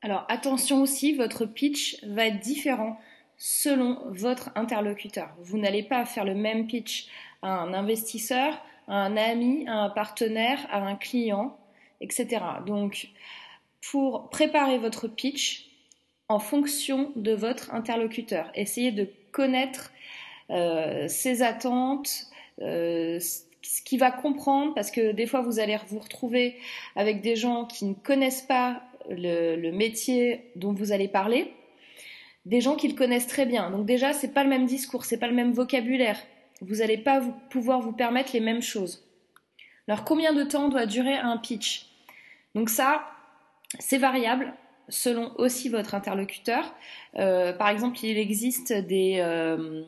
Alors 0.00 0.24
attention 0.28 0.80
aussi, 0.80 1.12
votre 1.12 1.44
pitch 1.44 2.02
va 2.04 2.26
être 2.26 2.40
différent 2.40 2.98
selon 3.38 4.00
votre 4.10 4.50
interlocuteur. 4.56 5.30
Vous 5.40 5.58
n'allez 5.58 5.84
pas 5.84 6.04
faire 6.04 6.24
le 6.24 6.34
même 6.34 6.66
pitch 6.66 7.06
à 7.42 7.60
un 7.60 7.72
investisseur, 7.72 8.60
à 8.88 8.96
un 8.96 9.16
ami, 9.16 9.66
à 9.68 9.84
un 9.84 9.90
partenaire, 9.90 10.66
à 10.70 10.78
un 10.78 10.96
client, 10.96 11.56
etc. 12.00 12.40
Donc, 12.66 13.08
pour 13.90 14.28
préparer 14.28 14.78
votre 14.78 15.06
pitch 15.06 15.70
en 16.28 16.40
fonction 16.40 17.12
de 17.14 17.32
votre 17.32 17.72
interlocuteur, 17.72 18.50
essayez 18.54 18.90
de 18.90 19.08
connaître 19.30 19.92
euh, 20.50 21.06
ses 21.06 21.42
attentes, 21.42 22.26
euh, 22.60 23.20
ce 23.20 23.82
qu'il 23.82 24.00
va 24.00 24.10
comprendre, 24.10 24.74
parce 24.74 24.90
que 24.90 25.12
des 25.12 25.26
fois 25.26 25.42
vous 25.42 25.60
allez 25.60 25.76
vous 25.88 26.00
retrouver 26.00 26.56
avec 26.96 27.20
des 27.22 27.36
gens 27.36 27.66
qui 27.66 27.84
ne 27.84 27.94
connaissent 27.94 28.42
pas 28.42 28.82
le 29.10 29.70
métier 29.70 30.50
dont 30.56 30.72
vous 30.72 30.92
allez 30.92 31.08
parler 31.08 31.54
des 32.44 32.60
gens 32.60 32.76
qui 32.76 32.88
le 32.88 32.94
connaissent 32.94 33.26
très 33.26 33.46
bien. 33.46 33.70
Donc 33.70 33.86
déjà, 33.86 34.12
c'est 34.12 34.32
pas 34.32 34.42
le 34.42 34.48
même 34.48 34.66
discours, 34.66 35.04
c'est 35.04 35.18
pas 35.18 35.28
le 35.28 35.34
même 35.34 35.52
vocabulaire. 35.52 36.18
Vous 36.60 36.76
n'allez 36.76 36.98
pas 36.98 37.20
pouvoir 37.50 37.80
vous 37.80 37.92
permettre 37.92 38.30
les 38.32 38.40
mêmes 38.40 38.62
choses. 38.62 39.04
Alors 39.86 40.04
combien 40.04 40.32
de 40.32 40.44
temps 40.44 40.68
doit 40.68 40.86
durer 40.86 41.16
un 41.16 41.36
pitch? 41.36 41.86
Donc 42.54 42.70
ça, 42.70 43.06
c'est 43.78 43.98
variable 43.98 44.54
selon 44.88 45.32
aussi 45.36 45.68
votre 45.68 45.94
interlocuteur. 45.94 46.74
Euh, 47.16 47.52
par 47.52 47.68
exemple, 47.68 47.98
il 48.04 48.18
existe 48.18 48.72
des, 48.72 49.16
euh, 49.18 49.82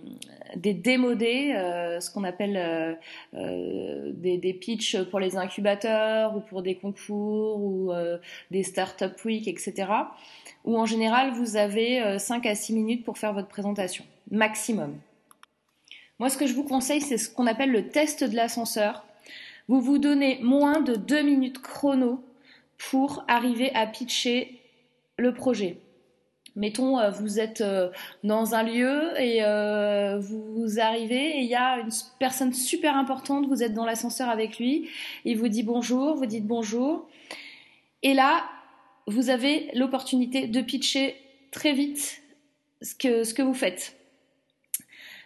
des 0.57 0.75
démodés, 0.75 1.52
euh, 1.54 2.00
ce 2.00 2.11
qu'on 2.11 2.25
appelle 2.25 2.99
des, 3.33 4.38
des 4.38 4.54
pitchs 4.54 4.97
pour 5.11 5.21
les 5.21 5.37
incubateurs 5.37 6.37
ou 6.37 6.40
pour 6.40 6.62
des 6.62 6.75
concours 6.75 7.62
ou 7.62 7.92
des 8.50 8.62
startup 8.62 9.25
week, 9.25 9.49
etc. 9.49 9.87
Où 10.64 10.78
en 10.78 10.87
général, 10.87 11.33
vous 11.33 11.57
avez 11.57 12.19
5 12.19 12.47
à 12.47 12.54
6 12.54 12.75
minutes 12.75 13.04
pour 13.04 13.19
faire 13.19 13.33
votre 13.33 13.49
présentation, 13.49 14.04
maximum. 14.30 14.97
Moi, 16.19 16.28
ce 16.28 16.37
que 16.37 16.47
je 16.47 16.52
vous 16.52 16.64
conseille, 16.64 17.00
c'est 17.00 17.16
ce 17.16 17.30
qu'on 17.30 17.47
appelle 17.47 17.73
le 17.73 17.88
test 17.88 18.25
de 18.25 18.37
l'ascenseur. 18.37 19.07
Vous 19.69 19.80
vous 19.80 19.99
donnez 19.99 20.38
moins 20.42 20.80
de 20.80 20.95
2 20.95 21.23
minutes 21.23 21.62
chrono 21.62 22.23
pour 22.76 23.25
arriver 23.28 23.73
à 23.75 23.87
pitcher 23.87 24.59
le 25.20 25.32
projet. 25.34 25.78
Mettons, 26.56 26.98
euh, 26.98 27.10
vous 27.10 27.38
êtes 27.38 27.60
euh, 27.60 27.90
dans 28.24 28.54
un 28.54 28.62
lieu 28.62 29.12
et 29.20 29.44
euh, 29.44 30.18
vous 30.18 30.80
arrivez 30.80 31.38
et 31.38 31.40
il 31.40 31.48
y 31.48 31.54
a 31.54 31.78
une 31.78 31.90
personne 32.18 32.52
super 32.52 32.96
importante, 32.96 33.46
vous 33.46 33.62
êtes 33.62 33.72
dans 33.72 33.84
l'ascenseur 33.84 34.28
avec 34.28 34.58
lui, 34.58 34.88
il 35.24 35.38
vous 35.38 35.48
dit 35.48 35.62
bonjour, 35.62 36.16
vous 36.16 36.26
dites 36.26 36.46
bonjour. 36.46 37.08
Et 38.02 38.14
là, 38.14 38.44
vous 39.06 39.30
avez 39.30 39.70
l'opportunité 39.74 40.48
de 40.48 40.60
pitcher 40.60 41.14
très 41.52 41.72
vite 41.72 42.22
ce 42.82 42.94
que, 42.94 43.24
ce 43.24 43.34
que 43.34 43.42
vous 43.42 43.54
faites. 43.54 43.96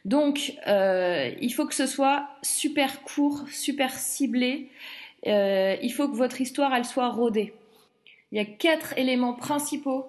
Donc, 0.04 0.54
il 0.66 1.50
faut 1.54 1.66
que 1.66 1.74
ce 1.74 1.86
soit 1.86 2.28
super 2.42 3.02
court, 3.02 3.44
super 3.48 3.92
ciblé. 3.92 4.68
il 5.24 5.92
faut 5.96 6.08
que 6.08 6.16
votre 6.16 6.40
histoire, 6.40 6.74
elle 6.74 6.84
soit 6.84 7.08
rodée. 7.08 7.54
Il 8.34 8.38
y 8.38 8.40
a 8.40 8.44
quatre 8.46 8.98
éléments 8.98 9.34
principaux 9.34 10.06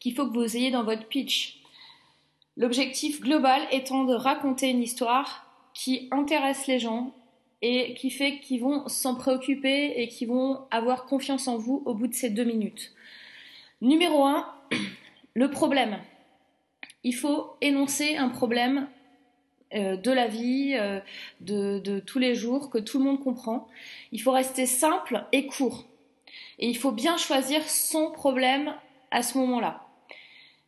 qu'il 0.00 0.16
faut 0.16 0.26
que 0.26 0.34
vous 0.34 0.56
ayez 0.56 0.72
dans 0.72 0.82
votre 0.82 1.06
pitch. 1.06 1.60
L'objectif 2.56 3.20
global 3.20 3.62
étant 3.70 4.02
de 4.02 4.14
raconter 4.14 4.68
une 4.68 4.82
histoire 4.82 5.46
qui 5.74 6.08
intéresse 6.10 6.66
les 6.66 6.80
gens 6.80 7.14
et 7.62 7.94
qui 7.94 8.10
fait 8.10 8.40
qu'ils 8.40 8.60
vont 8.60 8.88
s'en 8.88 9.14
préoccuper 9.14 9.92
et 10.02 10.08
qu'ils 10.08 10.26
vont 10.26 10.62
avoir 10.72 11.06
confiance 11.06 11.46
en 11.46 11.56
vous 11.56 11.84
au 11.86 11.94
bout 11.94 12.08
de 12.08 12.14
ces 12.14 12.30
deux 12.30 12.42
minutes. 12.42 12.92
Numéro 13.80 14.24
1, 14.24 14.52
le 15.34 15.50
problème. 15.52 16.00
Il 17.04 17.14
faut 17.14 17.52
énoncer 17.60 18.16
un 18.16 18.28
problème 18.28 18.88
euh, 19.72 19.96
de 19.96 20.10
la 20.10 20.26
vie, 20.26 20.74
euh, 20.74 20.98
de 21.42 22.00
tous 22.00 22.18
les 22.18 22.34
jours, 22.34 22.70
que 22.70 22.78
tout 22.78 22.98
le 22.98 23.04
monde 23.04 23.22
comprend. 23.22 23.68
Il 24.10 24.20
faut 24.20 24.32
rester 24.32 24.66
simple 24.66 25.24
et 25.30 25.46
court. 25.46 25.86
Et 26.58 26.68
il 26.68 26.76
faut 26.76 26.92
bien 26.92 27.16
choisir 27.16 27.68
son 27.68 28.10
problème 28.10 28.74
à 29.10 29.22
ce 29.22 29.38
moment-là. 29.38 29.86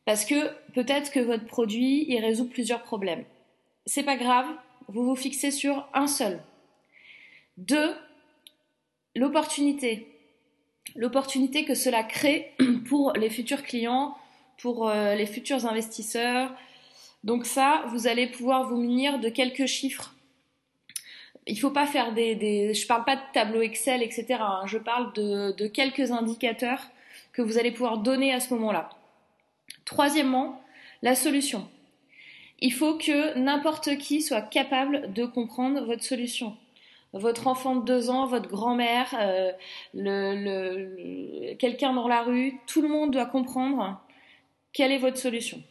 Parce 0.04 0.24
que 0.24 0.50
peut-être 0.72 1.10
que 1.10 1.20
votre 1.20 1.46
produit, 1.46 2.06
il 2.08 2.20
résout 2.20 2.48
plusieurs 2.48 2.82
problèmes. 2.82 3.24
C'est 3.86 4.02
pas 4.02 4.16
grave, 4.16 4.46
vous 4.88 5.04
vous 5.04 5.16
fixez 5.16 5.50
sur 5.50 5.88
un 5.94 6.06
seul. 6.06 6.40
Deux, 7.56 7.94
l'opportunité. 9.14 10.08
L'opportunité 10.94 11.64
que 11.64 11.74
cela 11.74 12.02
crée 12.04 12.52
pour 12.88 13.12
les 13.14 13.30
futurs 13.30 13.62
clients, 13.62 14.16
pour 14.58 14.88
euh, 14.88 15.14
les 15.14 15.26
futurs 15.26 15.66
investisseurs. 15.66 16.52
Donc 17.24 17.46
ça, 17.46 17.84
vous 17.88 18.06
allez 18.06 18.26
pouvoir 18.26 18.68
vous 18.68 18.76
munir 18.76 19.18
de 19.18 19.28
quelques 19.28 19.66
chiffres. 19.66 20.15
Il 21.46 21.58
faut 21.58 21.70
pas 21.70 21.86
faire 21.86 22.12
des, 22.12 22.34
des 22.34 22.74
je 22.74 22.86
parle 22.86 23.04
pas 23.04 23.16
de 23.16 23.22
tableau 23.32 23.60
Excel, 23.60 24.02
etc. 24.02 24.26
Hein. 24.40 24.62
Je 24.66 24.78
parle 24.78 25.12
de, 25.12 25.66
quelques 25.68 26.10
indicateurs 26.10 26.88
que 27.32 27.42
vous 27.42 27.58
allez 27.58 27.70
pouvoir 27.70 27.98
donner 27.98 28.32
à 28.32 28.40
ce 28.40 28.52
moment-là. 28.54 28.90
Troisièmement, 29.84 30.60
la 31.02 31.14
solution. 31.14 31.68
Il 32.60 32.72
faut 32.72 32.96
que 32.96 33.38
n'importe 33.38 33.96
qui 33.98 34.22
soit 34.22 34.40
capable 34.40 35.12
de 35.12 35.24
comprendre 35.24 35.84
votre 35.84 36.02
solution. 36.02 36.56
Votre 37.12 37.46
enfant 37.46 37.76
de 37.76 37.84
deux 37.84 38.10
ans, 38.10 38.26
votre 38.26 38.48
grand-mère, 38.48 39.14
euh, 39.20 39.52
quelqu'un 41.58 41.92
dans 41.92 42.08
la 42.08 42.22
rue, 42.22 42.54
tout 42.66 42.82
le 42.82 42.88
monde 42.88 43.12
doit 43.12 43.26
comprendre 43.26 44.00
quelle 44.72 44.92
est 44.92 44.98
votre 44.98 45.16
solution. 45.16 45.62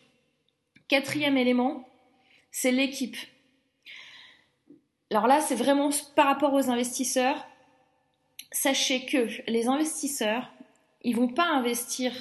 Quatrième 0.88 1.38
élément, 1.38 1.88
c'est 2.51 2.72
l'équipe. 2.72 3.17
Alors 5.12 5.28
là, 5.28 5.40
c'est 5.42 5.56
vraiment 5.56 5.90
par 6.16 6.26
rapport 6.28 6.54
aux 6.54 6.70
investisseurs. 6.70 7.46
Sachez 8.52 9.06
que 9.06 9.28
les 9.48 9.68
investisseurs, 9.68 10.52
ils 11.04 11.16
vont 11.16 11.28
pas 11.28 11.46
investir 11.46 12.12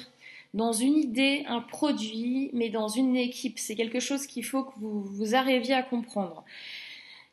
dans 0.53 0.71
une 0.71 0.95
idée, 0.95 1.43
un 1.47 1.61
produit, 1.61 2.49
mais 2.53 2.69
dans 2.69 2.87
une 2.87 3.15
équipe. 3.15 3.59
C'est 3.59 3.75
quelque 3.75 3.99
chose 3.99 4.27
qu'il 4.27 4.45
faut 4.45 4.63
que 4.63 4.73
vous 4.77 5.35
arriviez 5.35 5.73
à 5.73 5.83
comprendre. 5.83 6.45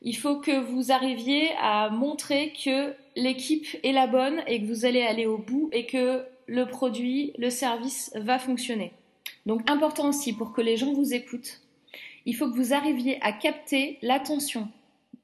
Il 0.01 0.17
faut 0.17 0.37
que 0.37 0.59
vous 0.59 0.91
arriviez 0.91 1.51
à 1.61 1.91
montrer 1.91 2.53
que 2.53 2.95
l'équipe 3.15 3.67
est 3.85 3.93
la 3.93 4.09
bonne 4.09 4.43
et 4.49 4.61
que 4.61 4.67
vous 4.67 4.85
allez 4.85 5.03
aller 5.03 5.27
au 5.27 5.39
bout 5.39 5.69
et 5.73 5.87
que 5.87 6.27
le 6.47 6.67
produit, 6.67 7.33
le 7.39 7.51
service 7.51 8.11
va 8.17 8.41
fonctionner. 8.41 8.93
Donc 9.47 9.71
important 9.71 10.09
aussi 10.09 10.33
pour 10.33 10.53
que 10.53 10.61
les 10.61 10.77
gens 10.77 10.93
vous 10.93 11.15
écoutent, 11.15 11.61
il 12.27 12.35
faut 12.35 12.51
que 12.51 12.57
vous 12.57 12.73
arriviez 12.75 13.23
à 13.23 13.33
capter 13.33 13.99
l'attention 14.03 14.69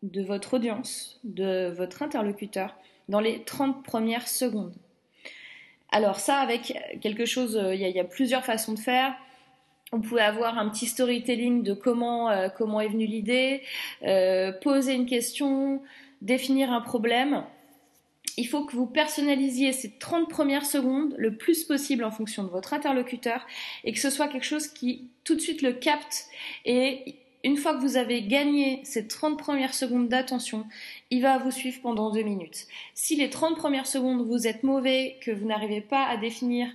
de 0.02 0.22
votre 0.22 0.54
audience, 0.54 1.20
de 1.24 1.72
votre 1.76 2.02
interlocuteur 2.02 2.76
dans 3.08 3.20
les 3.20 3.42
30 3.42 3.82
premières 3.82 4.28
secondes. 4.28 4.74
Alors 5.90 6.20
ça, 6.20 6.36
avec 6.38 6.74
quelque 7.00 7.24
chose, 7.24 7.56
euh, 7.56 7.74
il 7.74 7.80
y, 7.80 8.00
a 8.00 8.04
plusieurs 8.04 8.44
façons 8.44 8.74
de 8.74 8.78
faire. 8.78 9.14
On 9.90 10.00
pouvait 10.00 10.20
avoir 10.20 10.58
un 10.58 10.68
petit 10.68 10.86
storytelling 10.86 11.62
de 11.62 11.72
comment 11.72 12.30
euh, 12.30 12.48
comment 12.50 12.80
est 12.80 12.88
venue 12.88 13.06
l'idée, 13.06 13.62
euh, 14.02 14.52
poser 14.52 14.92
une 14.92 15.06
question, 15.06 15.82
définir 16.20 16.70
un 16.70 16.82
problème. 16.82 17.42
Il 18.36 18.46
faut 18.46 18.64
que 18.66 18.76
vous 18.76 18.86
personnalisiez 18.86 19.72
ces 19.72 19.98
30 19.98 20.28
premières 20.28 20.66
secondes 20.66 21.14
le 21.16 21.36
plus 21.36 21.64
possible 21.64 22.04
en 22.04 22.10
fonction 22.10 22.44
de 22.44 22.50
votre 22.50 22.74
interlocuteur 22.74 23.46
et 23.82 23.92
que 23.92 23.98
ce 23.98 24.10
soit 24.10 24.28
quelque 24.28 24.44
chose 24.44 24.68
qui 24.68 25.08
tout 25.24 25.34
de 25.34 25.40
suite 25.40 25.62
le 25.62 25.72
capte 25.72 26.26
et 26.66 27.16
une 27.44 27.56
fois 27.56 27.74
que 27.74 27.80
vous 27.80 27.96
avez 27.96 28.22
gagné 28.22 28.80
ces 28.84 29.06
30 29.06 29.38
premières 29.38 29.74
secondes 29.74 30.08
d'attention, 30.08 30.66
il 31.10 31.22
va 31.22 31.38
vous 31.38 31.50
suivre 31.50 31.80
pendant 31.82 32.10
deux 32.10 32.22
minutes. 32.22 32.66
Si 32.94 33.16
les 33.16 33.30
30 33.30 33.56
premières 33.56 33.86
secondes 33.86 34.26
vous 34.26 34.46
êtes 34.46 34.62
mauvais, 34.62 35.18
que 35.22 35.30
vous 35.30 35.46
n'arrivez 35.46 35.80
pas 35.80 36.04
à 36.04 36.16
définir 36.16 36.68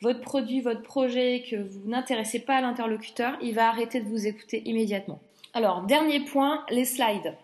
votre 0.00 0.20
produit, 0.20 0.60
votre 0.60 0.82
projet, 0.82 1.44
que 1.50 1.56
vous 1.56 1.88
n'intéressez 1.88 2.40
pas 2.40 2.56
à 2.56 2.60
l'interlocuteur, 2.60 3.36
il 3.42 3.54
va 3.54 3.68
arrêter 3.68 4.00
de 4.00 4.08
vous 4.08 4.26
écouter 4.26 4.62
immédiatement. 4.66 5.20
Alors, 5.54 5.82
dernier 5.82 6.20
point, 6.20 6.64
les 6.70 6.84
slides. 6.84 7.34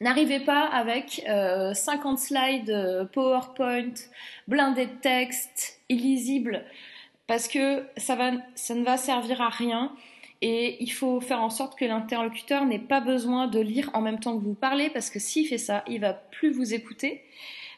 N'arrivez 0.00 0.40
pas 0.40 0.64
avec 0.64 1.22
50 1.26 1.28
euh, 1.28 2.16
slides 2.16 2.70
euh, 2.70 3.04
PowerPoint, 3.04 3.92
blindés 4.48 4.86
de 4.86 4.96
texte, 5.00 5.80
illisibles, 5.90 6.64
parce 7.26 7.48
que 7.48 7.84
ça, 7.98 8.16
ne 8.16 8.84
va 8.84 8.96
servir 8.96 9.42
à 9.42 9.50
rien. 9.50 9.92
Et 10.42 10.82
il 10.82 10.90
faut 10.90 11.20
faire 11.20 11.42
en 11.42 11.50
sorte 11.50 11.78
que 11.78 11.84
l'interlocuteur 11.84 12.64
n'ait 12.64 12.78
pas 12.78 13.00
besoin 13.00 13.46
de 13.46 13.60
lire 13.60 13.90
en 13.92 14.00
même 14.00 14.20
temps 14.20 14.38
que 14.38 14.42
vous 14.42 14.54
parlez, 14.54 14.88
parce 14.88 15.10
que 15.10 15.18
s'il 15.18 15.46
fait 15.46 15.58
ça, 15.58 15.84
il 15.86 16.00
va 16.00 16.14
plus 16.14 16.50
vous 16.50 16.72
écouter, 16.72 17.22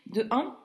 de 0.07 0.27
un. 0.31 0.57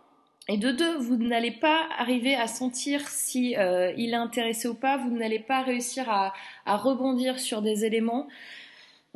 Et 0.50 0.58
de 0.58 0.72
deux, 0.72 0.98
vous 0.98 1.18
n'allez 1.18 1.52
pas 1.52 1.88
arriver 1.98 2.36
à 2.36 2.48
sentir 2.48 3.08
si 3.10 3.58
euh, 3.58 3.92
il 3.98 4.12
est 4.12 4.18
intéressé 4.18 4.68
ou 4.68 4.76
pas, 4.76 4.96
vous 4.98 5.10
n'allez 5.10 5.40
pas 5.40 5.62
réussir 5.62 6.10
à, 6.10 6.34
rebondir 6.66 7.40
sur 7.40 7.62
des 7.62 7.84
éléments. 7.84 8.28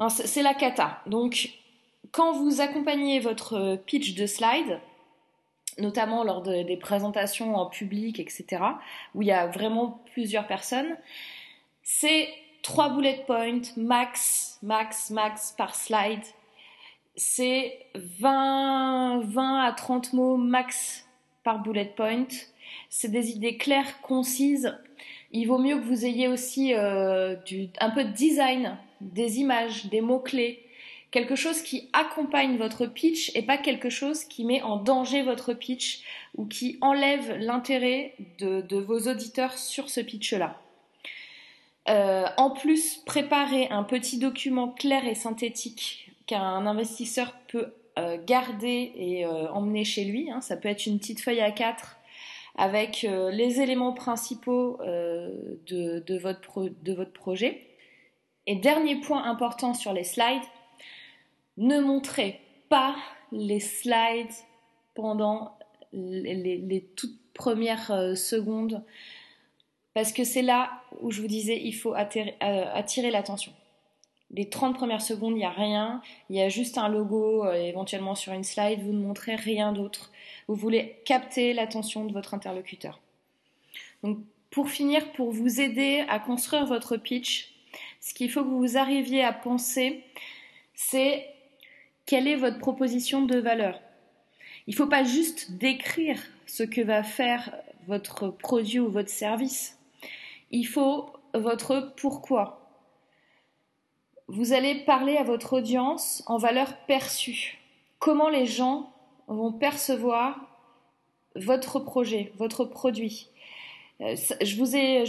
C'est 0.10 0.42
la 0.42 0.56
cata. 0.56 1.02
Donc, 1.06 1.52
quand 2.12 2.34
vous 2.34 2.60
accompagnez 2.60 3.20
votre 3.20 3.80
pitch 3.86 4.16
de 4.16 4.26
slide, 4.26 4.80
notamment 5.78 6.24
lors 6.24 6.42
des 6.42 6.78
présentations 6.78 7.56
en 7.56 7.68
public, 7.68 8.20
etc., 8.20 8.64
où 9.14 9.22
il 9.22 9.28
y 9.28 9.32
a 9.32 9.48
vraiment 9.48 10.04
plusieurs 10.14 10.48
personnes, 10.48 10.98
c'est 11.84 12.28
3 12.62 12.90
bullet 12.90 13.24
points 13.26 13.62
max, 13.78 14.60
max, 14.62 15.10
max 15.10 15.54
par 15.58 15.76
slide. 15.76 16.24
C'est 17.16 17.80
20, 17.96 19.22
20 19.26 19.64
à 19.64 19.72
30 19.74 20.14
mots 20.14 20.38
max 20.38 21.08
par 21.44 21.62
bullet 21.62 21.94
point. 21.96 22.28
C'est 22.90 23.12
des 23.12 23.32
idées 23.32 23.58
claires, 23.58 24.02
concises. 24.02 24.78
Il 25.32 25.46
vaut 25.46 25.58
mieux 25.58 25.78
que 25.78 25.86
vous 25.86 26.06
ayez 26.06 26.28
aussi 26.28 26.74
euh, 26.74 27.36
un 27.80 27.90
peu 27.90 28.04
de 28.04 28.12
design, 28.12 28.78
des 29.02 29.40
images, 29.40 29.88
des 29.88 30.02
mots-clés, 30.02 30.64
quelque 31.10 31.36
chose 31.36 31.62
qui 31.62 31.90
accompagne 31.94 32.58
votre 32.58 32.86
pitch 32.86 33.32
et 33.36 33.42
pas 33.42 33.58
quelque 33.58 33.90
chose 33.90 34.24
qui 34.24 34.46
met 34.46 34.62
en 34.62 34.78
danger 34.78 35.24
votre 35.24 35.54
pitch 35.54 36.04
ou 36.38 36.46
qui 36.46 36.78
enlève 36.82 37.38
l'intérêt 37.40 38.14
de 38.40 38.78
vos 38.78 39.00
auditeurs 39.10 39.58
sur 39.58 39.90
ce 39.90 40.02
pitch-là. 40.02 40.62
Euh, 41.90 42.26
en 42.38 42.52
plus, 42.52 42.98
préparer 43.06 43.68
un 43.70 43.84
petit 43.84 44.20
document 44.20 44.70
clair 44.70 45.08
et 45.08 45.16
synthétique 45.16 46.12
qu'un 46.28 46.66
investisseur 46.66 47.34
peut 47.48 47.74
euh, 47.98 48.18
garder 48.24 48.92
et 48.96 49.26
euh, 49.26 49.50
emmener 49.52 49.84
chez 49.84 50.06
lui. 50.06 50.30
Hein. 50.30 50.42
Ça 50.42 50.58
peut 50.58 50.70
être 50.70 50.86
une 50.86 51.00
petite 51.00 51.22
feuille 51.22 51.42
à 51.42 51.52
4 51.52 51.98
avec 52.58 53.04
les 53.04 53.62
éléments 53.62 53.94
principaux 53.94 54.78
de, 54.84 56.18
votre 56.18 56.70
de 56.84 56.94
votre 56.94 57.14
projet. 57.14 57.66
Et 58.46 58.56
dernier 58.56 58.98
point 59.00 59.24
important 59.24 59.74
sur 59.74 59.94
les 59.94 60.04
slides, 60.04 60.44
ne 61.56 61.80
montrez 61.80 62.42
pas 62.68 62.98
les 63.32 63.62
slides 63.62 64.34
pendant 64.96 65.58
les 65.94 66.86
toutes 66.98 67.18
premières 67.34 68.18
secondes 68.18 68.84
parce 69.94 70.14
que 70.14 70.24
c'est 70.24 70.42
là 70.42 70.70
où 71.02 71.12
je 71.12 71.22
vous 71.22 71.28
disais, 71.28 71.60
il 71.62 71.74
faut 71.74 71.94
attirer, 71.94 72.36
euh, 72.44 73.12
l'attention. 73.12 73.52
Les 74.34 74.48
30 74.48 74.76
premières 74.76 75.02
secondes, 75.02 75.34
il 75.34 75.40
n'y 75.40 75.46
a 75.46 75.50
rien. 75.50 76.02
Il 76.30 76.38
y 76.38 76.42
a 76.42 76.48
juste 76.48 76.78
un 76.78 76.88
logo, 76.88 77.46
euh, 77.46 77.54
éventuellement 77.54 78.16
sur 78.16 78.32
une 78.32 78.46
slide. 78.46 78.82
Vous 78.82 78.94
ne 78.94 79.06
montrez 79.06 79.36
rien 79.36 79.74
d'autre. 79.74 80.12
Vous 80.48 80.56
voulez 80.56 81.02
capter 81.06 81.54
l'attention 81.54 82.06
de 82.06 82.14
votre 82.14 82.34
interlocuteur. 82.34 83.02
Donc, 84.04 84.20
pour 84.50 84.70
finir, 84.70 85.12
pour 85.12 85.32
vous 85.32 85.60
aider 85.60 86.06
à 86.08 86.20
construire 86.20 86.66
votre 86.66 86.96
pitch, 86.96 87.54
ce 88.00 88.14
qu'il 88.14 88.32
faut 88.32 88.44
que 88.44 88.50
vous 88.50 88.78
arriviez 88.78 89.24
à 89.24 89.34
penser, 89.34 90.04
c'est 90.74 91.28
quelle 92.06 92.28
est 92.28 92.36
votre 92.36 92.60
proposition 92.60 93.22
de 93.24 93.38
valeur. 93.38 93.80
Il 94.68 94.72
ne 94.72 94.76
faut 94.76 94.88
pas 94.88 95.04
juste 95.04 95.52
décrire 95.54 96.22
ce 96.46 96.64
que 96.64 96.82
va 96.82 97.04
faire 97.04 97.54
votre 97.88 98.30
produit 98.30 98.80
ou 98.80 98.90
votre 98.90 99.10
service 99.10 99.78
il 100.52 100.66
faut 100.66 101.12
votre 101.34 101.94
pourquoi. 101.98 102.62
Vous 104.28 104.54
allez 104.54 104.76
parler 104.76 105.18
à 105.18 105.24
votre 105.24 105.54
audience 105.54 106.24
en 106.28 106.38
valeur 106.38 106.78
perçue. 106.88 107.60
Comment 108.00 108.30
les 108.30 108.46
gens 108.46 108.92
vont 109.28 109.52
percevoir 109.52 110.40
votre 111.36 111.80
projet, 111.80 112.32
votre 112.38 112.66
produit? 112.66 113.32
Euh, 114.02 114.16
je 114.42 114.56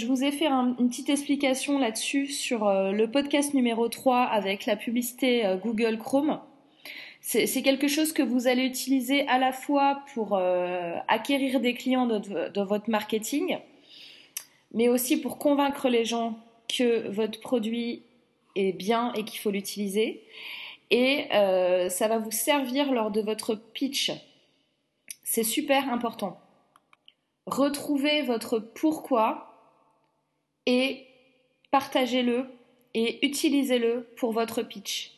vous 0.07 0.25
ai, 0.25 0.33
fait 0.33 0.47
une 0.47 0.89
petite 0.89 1.09
explication 1.09 1.79
là-dessus 1.79 2.27
sur 2.27 2.67
euh, 2.67 2.93
le 2.93 3.11
podcast 3.11 3.55
numéro 3.55 3.89
3 3.89 4.19
avec 4.19 4.67
la 4.67 4.77
publicité 4.77 5.47
euh, 5.47 5.57
Google 5.57 5.99
Chrome. 5.99 6.41
C'est 7.25 7.63
quelque 7.63 7.87
chose 7.87 8.13
que 8.13 8.23
vous 8.23 8.49
allez 8.49 8.65
utiliser 8.65 9.29
à 9.29 9.39
la 9.39 9.53
fois 9.53 10.01
pour 10.13 10.37
acquérir 11.07 11.61
des 11.61 11.73
clients 11.73 12.05
dans 12.07 12.65
votre 12.65 12.91
marketing, 12.91 13.59
mais 14.73 14.89
aussi 14.89 15.21
pour 15.21 15.39
convaincre 15.39 15.89
les 15.89 16.05
gens 16.05 16.39
que 16.69 17.09
votre 17.09 17.41
produit 17.41 18.03
est 18.57 18.73
bien 18.73 19.13
et 19.15 19.25
qu'il 19.25 19.41
faut 19.41 19.51
l'utiliser. 19.51 20.23
Et 20.91 21.27
euh, 21.33 21.89
ça 21.89 22.09
va 22.09 22.19
vous 22.19 22.31
servir 22.31 22.93
lors 22.93 23.11
de 23.11 23.21
votre 23.21 23.55
pitch. 23.55 24.13
C'est 25.23 25.45
super 25.45 25.91
important. 25.93 26.41
retrouvez 27.47 28.23
votre 28.23 28.59
pourquoi 28.59 29.49
et 30.67 31.07
partagez-le 31.71 32.47
et 32.95 33.25
utilisez-le 33.27 34.07
pour 34.17 34.33
votre 34.33 34.63
pitch. 34.63 35.13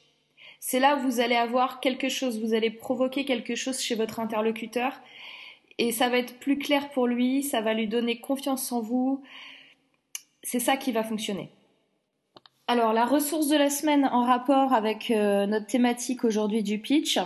C'est 0.60 0.80
là 0.80 0.96
où 0.96 1.00
vous 1.00 1.20
allez 1.20 1.34
avoir 1.34 1.80
quelque 1.80 2.08
chose, 2.08 2.40
vous 2.40 2.54
allez 2.54 2.70
provoquer 2.70 3.24
quelque 3.24 3.54
chose 3.54 3.80
chez 3.80 3.96
votre 3.96 4.20
interlocuteur 4.20 4.92
et 5.78 5.92
ça 5.92 6.08
va 6.08 6.18
être 6.18 6.38
plus 6.38 6.58
clair 6.58 6.90
pour 6.90 7.06
lui, 7.06 7.42
ça 7.42 7.60
va 7.60 7.74
lui 7.74 7.88
donner 7.88 8.20
confiance 8.20 8.70
en 8.72 8.80
vous. 8.80 9.22
C'est 10.42 10.60
ça 10.60 10.76
qui 10.76 10.92
va 10.92 11.02
fonctionner. 11.02 11.50
Alors 12.66 12.92
la 12.94 13.04
ressource 13.04 13.48
de 13.48 13.56
la 13.56 13.68
semaine 13.68 14.06
en 14.06 14.24
rapport 14.24 14.72
avec 14.72 15.10
euh, 15.10 15.46
notre 15.46 15.66
thématique 15.66 16.24
aujourd'hui 16.24 16.62
du 16.62 16.78
pitch, 16.78 17.18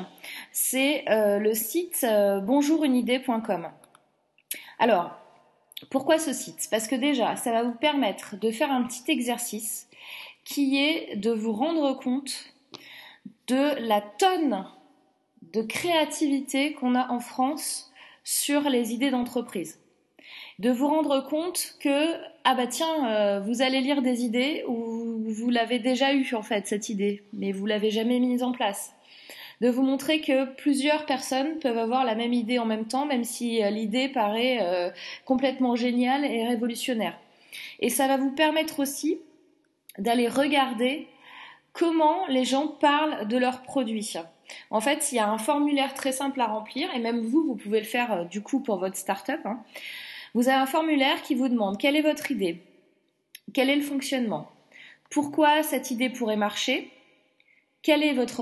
c'est 0.51 1.09
euh, 1.09 1.39
le 1.39 1.55
site 1.55 2.01
euh, 2.03 2.41
bonjourunidée.com. 2.41 3.69
Alors, 4.81 5.17
pourquoi 5.91 6.19
ce 6.19 6.33
site? 6.33 6.67
Parce 6.73 6.89
que 6.89 6.97
déjà, 6.97 7.37
ça 7.37 7.53
va 7.53 7.63
vous 7.63 7.75
permettre 7.75 8.37
de 8.37 8.51
faire 8.51 8.73
un 8.73 8.83
petit 8.83 9.11
exercice 9.13 9.89
qui 10.45 10.79
est 10.79 11.15
de 11.17 11.31
vous 11.31 11.53
rendre 11.53 11.93
compte 12.01 12.53
de 13.47 13.79
la 13.87 14.01
tonne 14.01 14.67
de 15.53 15.63
créativité 15.63 16.73
qu'on 16.73 16.95
a 16.97 17.11
en 17.13 17.21
France 17.21 17.88
sur 18.29 18.69
les 18.69 18.93
idées 18.93 19.09
d'entreprise. 19.09 19.81
De 20.59 20.71
vous 20.71 20.87
rendre 20.87 21.27
compte 21.27 21.77
que, 21.81 22.13
ah 22.45 22.55
bah 22.55 22.67
tiens, 22.67 23.11
euh, 23.11 23.41
vous 23.41 23.63
allez 23.63 23.81
lire 23.81 24.03
des 24.03 24.23
idées 24.23 24.65
où 24.69 25.25
vous 25.33 25.49
l'avez 25.49 25.79
déjà 25.79 26.13
eu 26.13 26.35
en 26.35 26.43
fait, 26.43 26.67
cette 26.67 26.91
idée, 26.91 27.23
mais 27.33 27.53
vous 27.53 27.65
l'avez 27.65 27.91
jamais 27.91 28.19
mise 28.19 28.43
en 28.43 28.53
place. 28.53 28.93
De 29.63 29.71
vous 29.71 29.81
montrer 29.83 30.21
que 30.21 30.45
plusieurs 30.57 31.07
personnes 31.07 31.59
peuvent 31.59 31.79
avoir 31.79 32.05
la 32.05 32.15
même 32.15 32.35
idée 32.35 32.59
en 32.59 32.67
même 32.67 32.85
temps, 32.85 33.07
même 33.07 33.25
si 33.25 33.65
euh, 33.65 33.71
l'idée 33.71 34.11
paraît 34.11 34.59
euh, 34.61 34.91
complètement 35.25 35.75
géniale 35.75 36.27
et 36.27 36.47
révolutionnaire. 36.47 37.19
Et 37.81 37.89
ça 37.89 38.09
va 38.09 38.19
vous 38.19 38.33
permettre 38.33 38.81
aussi 38.81 39.21
d'aller 39.97 40.29
regarder 40.29 41.07
comment 41.73 42.27
les 42.27 42.45
gens 42.45 42.69
parlent 42.69 43.27
de 43.27 43.39
leurs 43.39 43.63
produits. 43.63 44.19
En 44.71 44.81
fait, 44.81 45.13
il 45.13 45.17
y 45.17 45.19
a 45.19 45.29
un 45.29 45.39
formulaire 45.39 45.95
très 45.95 46.13
simple 46.13 46.41
à 46.41 46.47
remplir, 46.47 46.89
et 46.95 46.99
même 46.99 47.21
vous, 47.21 47.43
vous 47.43 47.57
pouvez 47.57 47.81
le 47.81 47.87
faire 47.87 48.13
euh, 48.13 48.25
du 48.25 48.43
coup 48.43 48.61
pour 48.61 48.79
votre 48.79 48.97
startup. 48.97 49.41
Hein. 49.45 49.63
Vous 50.35 50.49
avez 50.49 50.59
un 50.59 50.67
formulaire 50.67 51.23
qui 51.23 51.35
vous 51.35 51.49
demande 51.49 51.79
quelle 51.79 51.97
est 51.97 52.03
votre 52.03 52.31
idée, 52.31 52.61
quel 53.55 53.71
est 53.71 53.77
le 53.77 53.83
fonctionnement, 53.83 54.51
pourquoi 55.11 55.63
cette 55.63 55.91
idée 55.91 56.11
pourrait 56.11 56.37
marcher, 56.37 56.91
quelle 57.83 58.03
est 58.03 58.13
votre, 58.13 58.41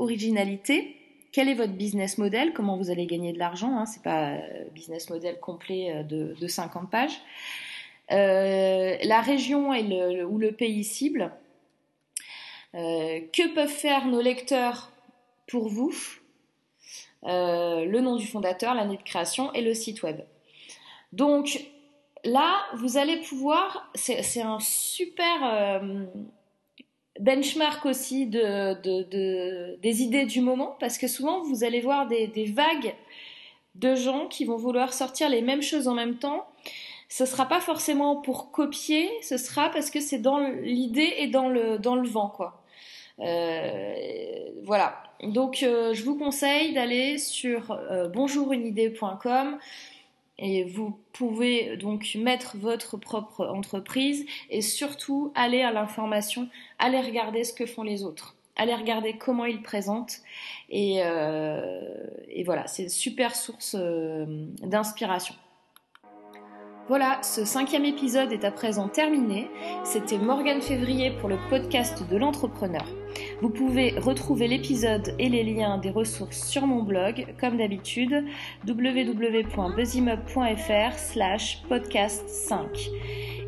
originalité, 0.00 0.94
quel 1.32 1.48
est 1.48 1.54
votre 1.54 1.72
business 1.72 2.18
model, 2.18 2.52
comment 2.52 2.76
vous 2.76 2.90
allez 2.90 3.06
gagner 3.06 3.32
de 3.32 3.38
l'argent, 3.38 3.78
hein, 3.78 3.86
c'est 3.86 4.02
pas 4.02 4.32
euh, 4.32 4.64
business 4.74 5.08
model 5.08 5.40
complet 5.40 5.90
euh, 5.94 6.02
de, 6.02 6.34
de 6.38 6.46
50 6.46 6.90
pages, 6.90 7.18
la 8.10 9.20
région 9.20 9.70
ou 9.70 10.38
le 10.38 10.52
pays 10.52 10.84
cible, 10.84 11.30
euh, 12.74 13.20
que 13.32 13.54
peuvent 13.54 13.68
faire 13.68 14.06
nos 14.06 14.20
lecteurs 14.20 14.90
pour 15.46 15.68
vous 15.68 15.94
euh, 17.24 17.84
Le 17.84 18.00
nom 18.00 18.16
du 18.16 18.26
fondateur, 18.26 18.74
l'année 18.74 18.96
de 18.96 19.02
création 19.02 19.52
et 19.54 19.62
le 19.62 19.74
site 19.74 20.02
web. 20.02 20.20
Donc 21.12 21.64
là, 22.24 22.58
vous 22.74 22.98
allez 22.98 23.16
pouvoir, 23.22 23.90
c'est 23.94 24.42
un 24.42 24.60
super 24.60 25.26
euh, 25.42 26.04
benchmark 27.18 27.86
aussi 27.86 28.26
de, 28.26 29.76
des 29.76 30.02
idées 30.02 30.26
du 30.26 30.40
moment, 30.40 30.76
parce 30.78 30.98
que 30.98 31.08
souvent 31.08 31.42
vous 31.42 31.64
allez 31.64 31.80
voir 31.80 32.06
des, 32.06 32.26
des, 32.26 32.44
vagues 32.44 32.94
de 33.76 33.94
gens 33.94 34.26
qui 34.26 34.44
vont 34.44 34.56
vouloir 34.56 34.92
sortir 34.92 35.30
les 35.30 35.40
mêmes 35.40 35.62
choses 35.62 35.88
en 35.88 35.94
même 35.94 36.16
temps. 36.18 36.46
Ce 37.08 37.24
sera 37.24 37.46
pas 37.46 37.60
forcément 37.60 38.16
pour 38.16 38.50
copier, 38.50 39.08
ce 39.22 39.38
sera 39.38 39.70
parce 39.70 39.90
que 39.90 40.00
c'est 40.00 40.18
dans 40.18 40.40
l'idée 40.40 41.14
et 41.16 41.28
dans 41.28 41.48
le, 41.48 41.78
dans 41.78 42.02
vent, 42.02 42.28
quoi. 42.28 42.62
Euh, 43.20 43.94
voilà. 44.62 45.02
Donc, 45.22 45.62
euh, 45.62 45.94
je 45.94 46.04
vous 46.04 46.16
conseille 46.16 46.74
d'aller 46.74 47.18
sur 47.18 47.72
euh, 47.72 48.08
bonjourunidée.com 48.08 49.58
et 50.38 50.64
vous 50.64 51.00
pouvez 51.12 51.76
donc 51.78 52.14
mettre 52.14 52.56
votre 52.56 52.96
propre 52.96 53.46
entreprise 53.46 54.24
et 54.50 54.60
surtout 54.60 55.32
aller 55.34 55.62
à 55.62 55.72
l'information, 55.72 56.48
aller 56.78 57.00
regarder 57.00 57.42
ce 57.42 57.52
que 57.52 57.66
font 57.66 57.82
les 57.82 58.04
autres, 58.04 58.36
aller 58.54 58.74
regarder 58.74 59.16
comment 59.18 59.46
ils 59.46 59.62
présentent 59.62 60.18
et, 60.70 60.98
et 60.98 62.44
voilà, 62.44 62.68
c'est 62.68 62.84
une 62.84 62.88
super 62.88 63.34
source 63.34 63.74
d'inspiration. 63.74 65.34
Voilà, 66.88 67.18
ce 67.22 67.44
cinquième 67.44 67.84
épisode 67.84 68.32
est 68.32 68.46
à 68.46 68.50
présent 68.50 68.88
terminé. 68.88 69.50
C'était 69.84 70.16
Morgane 70.16 70.62
Février 70.62 71.10
pour 71.10 71.28
le 71.28 71.36
podcast 71.50 72.02
de 72.10 72.16
l'entrepreneur. 72.16 72.86
Vous 73.42 73.50
pouvez 73.50 73.90
retrouver 73.98 74.48
l'épisode 74.48 75.14
et 75.18 75.28
les 75.28 75.44
liens 75.44 75.76
des 75.76 75.90
ressources 75.90 76.48
sur 76.48 76.66
mon 76.66 76.82
blog, 76.82 77.26
comme 77.38 77.58
d'habitude, 77.58 78.24
www.buzzymub.fr 78.66 80.98
slash 80.98 81.62
podcast 81.68 82.26
5. 82.26 82.88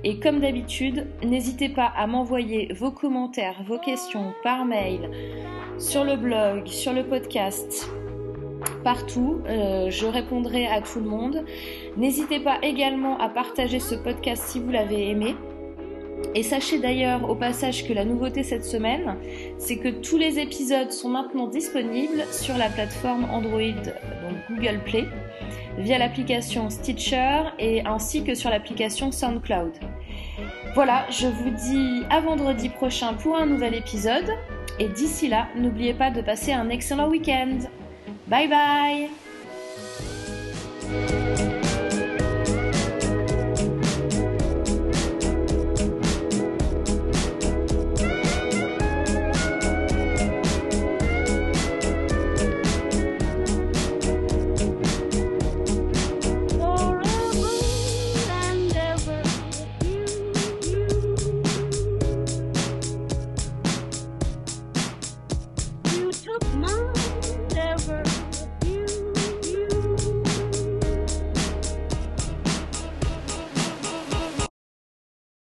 Et 0.05 0.18
comme 0.18 0.40
d'habitude, 0.40 1.07
n'hésitez 1.24 1.70
pas 1.70 1.90
à 1.96 2.07
m'envoyer 2.07 2.70
vos 2.74 2.90
commentaires, 2.90 3.62
vos 3.66 3.79
questions 3.79 4.35
par 4.42 4.66
mail, 4.66 5.11
sur 5.79 6.05
le 6.05 6.16
blog, 6.16 6.66
sur 6.66 6.92
le 6.92 7.05
podcast, 7.05 7.88
partout. 8.84 9.40
Euh, 9.48 9.90
je 9.90 10.06
répondrai 10.06 10.66
à 10.66 10.80
tout 10.80 11.00
le 11.00 11.06
monde. 11.06 11.44
N'hésitez 11.96 12.40
pas 12.40 12.58
également 12.62 13.18
à 13.18 13.28
partager 13.28 13.80
ce 13.80 13.94
podcast 13.94 14.44
si 14.46 14.60
vous 14.60 14.70
l'avez 14.70 15.10
aimé. 15.10 15.34
Et 16.34 16.42
sachez 16.42 16.78
d'ailleurs 16.78 17.28
au 17.28 17.34
passage 17.34 17.86
que 17.88 17.92
la 17.92 18.04
nouveauté 18.04 18.42
cette 18.42 18.64
semaine, 18.64 19.16
c'est 19.58 19.78
que 19.78 19.88
tous 19.88 20.18
les 20.18 20.38
épisodes 20.38 20.92
sont 20.92 21.08
maintenant 21.08 21.48
disponibles 21.48 22.24
sur 22.30 22.56
la 22.56 22.68
plateforme 22.68 23.24
Android, 23.30 23.60
donc 23.62 24.36
Google 24.48 24.80
Play, 24.84 25.06
via 25.78 25.98
l'application 25.98 26.70
Stitcher 26.70 27.44
et 27.58 27.84
ainsi 27.86 28.22
que 28.22 28.34
sur 28.34 28.50
l'application 28.50 29.10
SoundCloud. 29.10 29.72
Voilà, 30.74 31.04
je 31.10 31.26
vous 31.26 31.50
dis 31.50 32.04
à 32.10 32.20
vendredi 32.20 32.68
prochain 32.68 33.14
pour 33.14 33.36
un 33.36 33.46
nouvel 33.46 33.74
épisode. 33.74 34.30
Et 34.78 34.88
d'ici 34.88 35.26
là, 35.26 35.48
n'oubliez 35.56 35.94
pas 35.94 36.10
de 36.10 36.20
passer 36.20 36.52
un 36.52 36.68
excellent 36.68 37.08
week-end. 37.08 37.58
Bye 38.30 38.46
bye 38.46 39.10